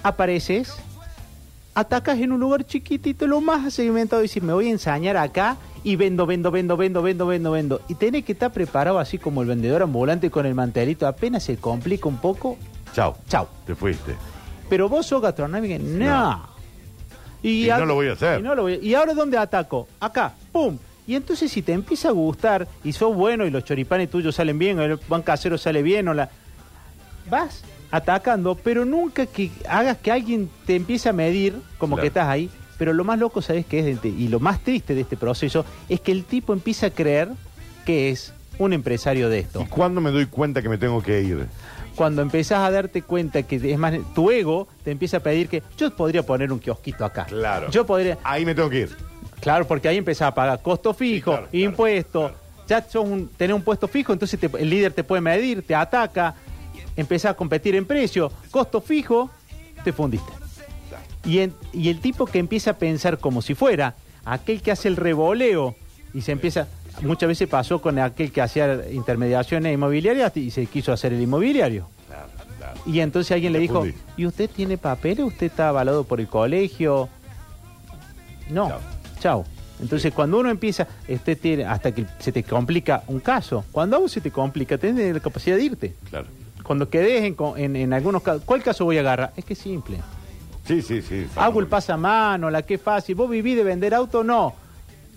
Apareces, 0.02 0.74
atacas 1.80 2.20
en 2.20 2.32
un 2.32 2.40
lugar 2.40 2.66
chiquitito, 2.66 3.26
lo 3.28 3.42
más 3.42 3.74
segmentado, 3.74 4.22
y 4.22 4.26
dices, 4.26 4.44
me 4.44 4.54
voy 4.54 4.68
a 4.68 4.72
ensañar 4.72 5.18
acá 5.18 5.58
y 5.84 5.96
vendo, 5.96 6.26
vendo, 6.26 6.52
vendo, 6.52 6.76
vendo, 6.78 7.02
vendo, 7.02 7.26
vendo, 7.28 7.52
vendo. 7.52 7.82
Y 7.88 7.96
tenés 7.96 8.26
que 8.26 8.34
estar 8.34 8.52
preparado 8.52 9.00
así 9.00 9.18
como 9.18 9.42
el 9.42 9.48
vendedor 9.48 9.82
ambulante 9.82 10.30
con 10.30 10.46
el 10.46 10.54
mantelito. 10.56 11.08
Apenas 11.08 11.44
se 11.44 11.58
complica 11.58 12.08
un 12.10 12.18
poco, 12.18 12.58
Chao. 12.94 13.16
chao. 13.28 13.48
Te 13.66 13.76
fuiste. 13.76 14.16
Pero 14.70 14.90
vos 14.90 15.06
sos 15.06 15.22
gastronómico, 15.22 15.82
no. 15.84 16.06
No. 16.06 16.50
Y 17.42 17.68
no 17.70 17.86
lo 17.86 17.96
voy 17.96 18.10
a 18.10 18.14
hacer. 18.14 18.40
Y, 18.40 18.44
no 18.44 18.54
lo 18.56 18.64
voy 18.64 18.74
a- 18.74 18.78
y 18.84 18.94
ahora 18.94 19.14
dónde 19.14 19.38
ataco? 19.38 19.88
Acá, 20.00 20.34
pum. 20.52 20.78
Y 21.08 21.16
entonces 21.16 21.50
si 21.52 21.62
te 21.62 21.72
empieza 21.74 22.10
a 22.10 22.12
gustar 22.12 22.68
y 22.84 22.92
sos 22.94 23.16
bueno 23.16 23.46
y 23.46 23.50
los 23.50 23.64
choripanes 23.64 24.10
tuyos 24.12 24.36
salen 24.36 24.60
bien, 24.60 24.78
o 24.80 24.84
el 24.84 24.98
pan 25.00 25.22
casero 25.24 25.58
sale 25.58 25.82
bien, 25.82 26.08
o 26.10 26.14
la 26.14 26.30
vas 27.30 27.64
atacando, 27.92 28.56
pero 28.56 28.86
nunca 28.86 29.26
que 29.26 29.52
hagas 29.68 29.98
que 29.98 30.12
alguien 30.12 30.50
te 30.66 30.76
empiece 30.76 31.10
a 31.10 31.14
medir 31.14 31.56
como 31.78 31.96
Claro. 31.96 32.02
que 32.04 32.08
estás 32.08 32.28
ahí. 32.28 32.50
Pero 32.78 32.94
lo 32.94 33.04
más 33.04 33.20
loco, 33.20 33.42
¿sabes 33.42 33.66
qué 33.66 33.80
es? 33.80 33.86
este- 33.88 34.08
Y 34.08 34.28
lo 34.30 34.40
más 34.40 34.60
triste 34.62 34.96
de 34.96 35.02
este 35.02 35.18
proceso 35.18 35.66
es 35.90 36.00
que 36.00 36.12
el 36.14 36.24
tipo 36.24 36.54
empieza 36.54 36.88
a 36.88 36.90
creer 36.92 37.30
que 37.86 38.10
es 38.10 38.34
un 38.58 38.72
empresario 38.74 39.28
de 39.30 39.40
esto. 39.40 39.62
¿Y 39.62 39.66
cuándo 39.66 40.00
me 40.02 40.12
doy 40.12 40.28
cuenta 40.28 40.62
que 40.62 40.70
me 40.70 40.78
tengo 40.78 41.02
que 41.04 41.22
ir? 41.22 41.48
Cuando 41.96 42.22
empezás 42.22 42.60
a 42.60 42.72
darte 42.72 43.02
cuenta 43.02 43.44
que 43.44 43.56
es 43.58 43.78
más 43.78 43.94
tu 44.16 44.32
ego 44.32 44.68
te 44.86 44.92
empieza 44.92 45.18
a 45.18 45.20
pedir 45.20 45.50
que 45.50 45.62
yo 45.78 45.94
podría 45.94 46.24
poner 46.24 46.52
un 46.54 46.60
kiosquito 46.60 47.04
acá. 47.04 47.26
Claro. 47.26 47.70
Yo 47.72 47.86
podría, 47.86 48.18
Ahí 48.24 48.46
me 48.46 48.56
tengo 48.56 48.70
que 48.70 48.82
ir. 48.82 48.96
claro, 49.42 49.68
porque 49.68 49.90
ahí 49.90 49.98
empezás 49.98 50.30
a 50.30 50.34
pagar 50.34 50.62
costo 50.62 50.94
fijo, 50.94 51.16
Sí, 51.16 51.22
claro, 51.36 51.48
claro, 51.52 51.66
impuestos. 51.66 52.32
Ya 52.68 52.82
sos 52.88 53.04
un, 53.04 53.28
tenés 53.30 53.56
un 53.56 53.64
puesto 53.64 53.88
fijo, 53.90 54.14
entonces 54.14 54.40
te- 54.40 54.50
el 54.58 54.70
líder 54.70 54.94
te 54.94 55.04
puede 55.04 55.22
medir, 55.22 55.64
te 55.64 55.76
ataca, 55.76 56.36
empezás 57.00 57.32
a 57.32 57.34
competir 57.36 57.76
en 57.76 57.86
precio, 57.86 58.32
costo 58.52 58.82
fijo, 58.82 59.30
te 59.84 59.94
fundiste. 59.94 60.32
Y, 61.26 61.40
en- 61.40 61.54
y 61.74 61.90
el 61.90 62.00
tipo 62.00 62.26
que 62.26 62.40
empieza 62.40 62.72
a 62.72 62.78
pensar 62.78 63.18
como 63.20 63.42
si 63.42 63.56
fuera 63.56 63.96
aquel 64.26 64.62
que 64.62 64.72
hace 64.72 64.88
el 64.88 64.96
revoleo 64.96 65.76
y 66.14 66.22
se 66.22 66.32
empieza, 66.32 66.68
muchas 67.02 67.28
veces 67.30 67.48
pasó 67.48 67.82
con 67.82 68.00
aquel 68.00 68.32
que 68.32 68.42
hacía 68.42 68.82
intermediaciones 68.92 69.74
inmobiliarias 69.74 70.36
y 70.38 70.52
se 70.52 70.66
quiso 70.66 70.92
hacer 70.94 71.14
el 71.14 71.22
inmobiliario. 71.22 71.88
Y 72.86 73.00
entonces 73.02 73.32
alguien 73.34 73.54
le 73.54 73.60
dijo. 73.60 73.86
¿y 74.18 74.26
usted 74.26 74.50
tiene 74.50 74.78
papeles? 74.78 75.26
¿Usted 75.26 75.48
está 75.48 75.70
avalado 75.70 76.04
por 76.04 76.20
el 76.20 76.28
colegio? 76.28 77.10
No, 78.50 78.72
Chao. 79.20 79.46
Entonces 79.82 80.14
cuando 80.14 80.40
uno 80.40 80.50
empieza, 80.50 80.88
usted 81.08 81.38
tiene, 81.38 81.66
hasta 81.66 81.94
que 81.94 82.06
se 82.20 82.32
te 82.32 82.44
complica 82.44 83.04
un 83.08 83.20
caso, 83.20 83.64
cuando 83.72 83.96
a 83.96 84.00
vos 84.00 84.12
se 84.12 84.20
te 84.22 84.30
complica, 84.32 84.78
tenés 84.78 85.14
la 85.14 85.20
capacidad 85.20 85.56
de 85.56 85.64
irte. 85.64 85.96
Claro. 86.10 86.28
Cuando 86.70 86.88
quedes 86.88 87.24
en, 87.24 87.36
en, 87.58 87.76
en 87.76 87.94
algunos 87.94 88.22
casos, 88.22 88.44
¿cuál 88.46 88.62
caso 88.62 88.86
voy 88.86 88.98
a 88.98 89.00
agarrar? 89.00 89.34
Es 89.36 89.44
que 89.44 89.54
es 89.54 89.60
simple. 89.60 89.98
Sí, 90.68 90.84
sí, 90.84 91.02
sí. 91.02 91.26
Hago 91.36 91.62
el 91.62 91.66
pasamano, 91.66 92.52
la 92.52 92.62
que 92.62 92.78
fácil. 92.78 93.16
¿Vos 93.16 93.28
vivís 93.28 93.56
de 93.58 93.64
vender 93.64 93.92
auto? 93.96 94.24
No. 94.24 94.54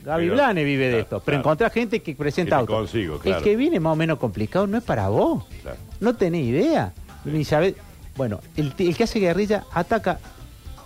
Gaby 0.02 0.22
Pero- 0.22 0.34
Blane 0.34 0.64
vive 0.64 0.84
de 0.84 0.90
claro, 0.92 1.02
esto. 1.02 1.16
Pero 1.20 1.24
claro. 1.24 1.40
encontrás 1.40 1.72
gente 1.74 2.00
que 2.00 2.14
presenta 2.14 2.56
auto. 2.56 2.72
consigo, 2.72 3.18
claro. 3.18 3.36
El 3.36 3.44
que 3.44 3.54
viene 3.54 3.80
más 3.80 3.92
o 3.92 3.96
menos 3.96 4.18
complicado 4.18 4.66
no 4.66 4.78
es 4.78 4.82
para 4.82 5.10
vos. 5.10 5.44
Claro. 5.60 5.76
No 6.00 6.14
tenés 6.16 6.42
idea. 6.42 6.94
Ni 7.26 7.44
sabés. 7.44 7.74
Bueno, 8.16 8.40
el, 8.56 8.72
que 8.74 9.04
hace 9.04 9.20
guerrilla 9.20 9.64
ataca 9.74 10.20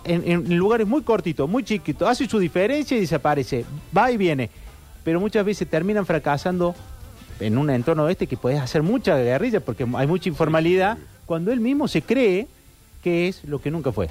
en, 0.03 0.29
en 0.29 0.57
lugares 0.57 0.85
muy 0.85 1.01
cortitos, 1.01 1.47
muy 1.49 1.63
chiquitos, 1.63 2.09
hace 2.09 2.27
su 2.27 2.39
diferencia 2.39 2.97
y 2.97 2.99
desaparece. 2.99 3.63
Va 3.97 4.11
y 4.11 4.17
viene. 4.17 4.49
Pero 5.05 5.21
muchas 5.21 5.45
veces 5.45 5.69
terminan 5.69 6.05
fracasando 6.05 6.75
en 7.39 7.57
un 7.57 7.69
entorno 7.69 8.09
este 8.09 8.27
que 8.27 8.37
podés 8.37 8.59
hacer 8.59 8.83
mucha 8.83 9.17
guerrilla 9.17 9.59
porque 9.59 9.85
hay 9.95 10.07
mucha 10.07 10.29
informalidad, 10.29 10.97
cuando 11.25 11.51
él 11.51 11.59
mismo 11.59 11.87
se 11.87 12.01
cree 12.01 12.47
que 13.03 13.27
es 13.27 13.43
lo 13.43 13.59
que 13.59 13.71
nunca 13.71 13.91
fue. 13.91 14.09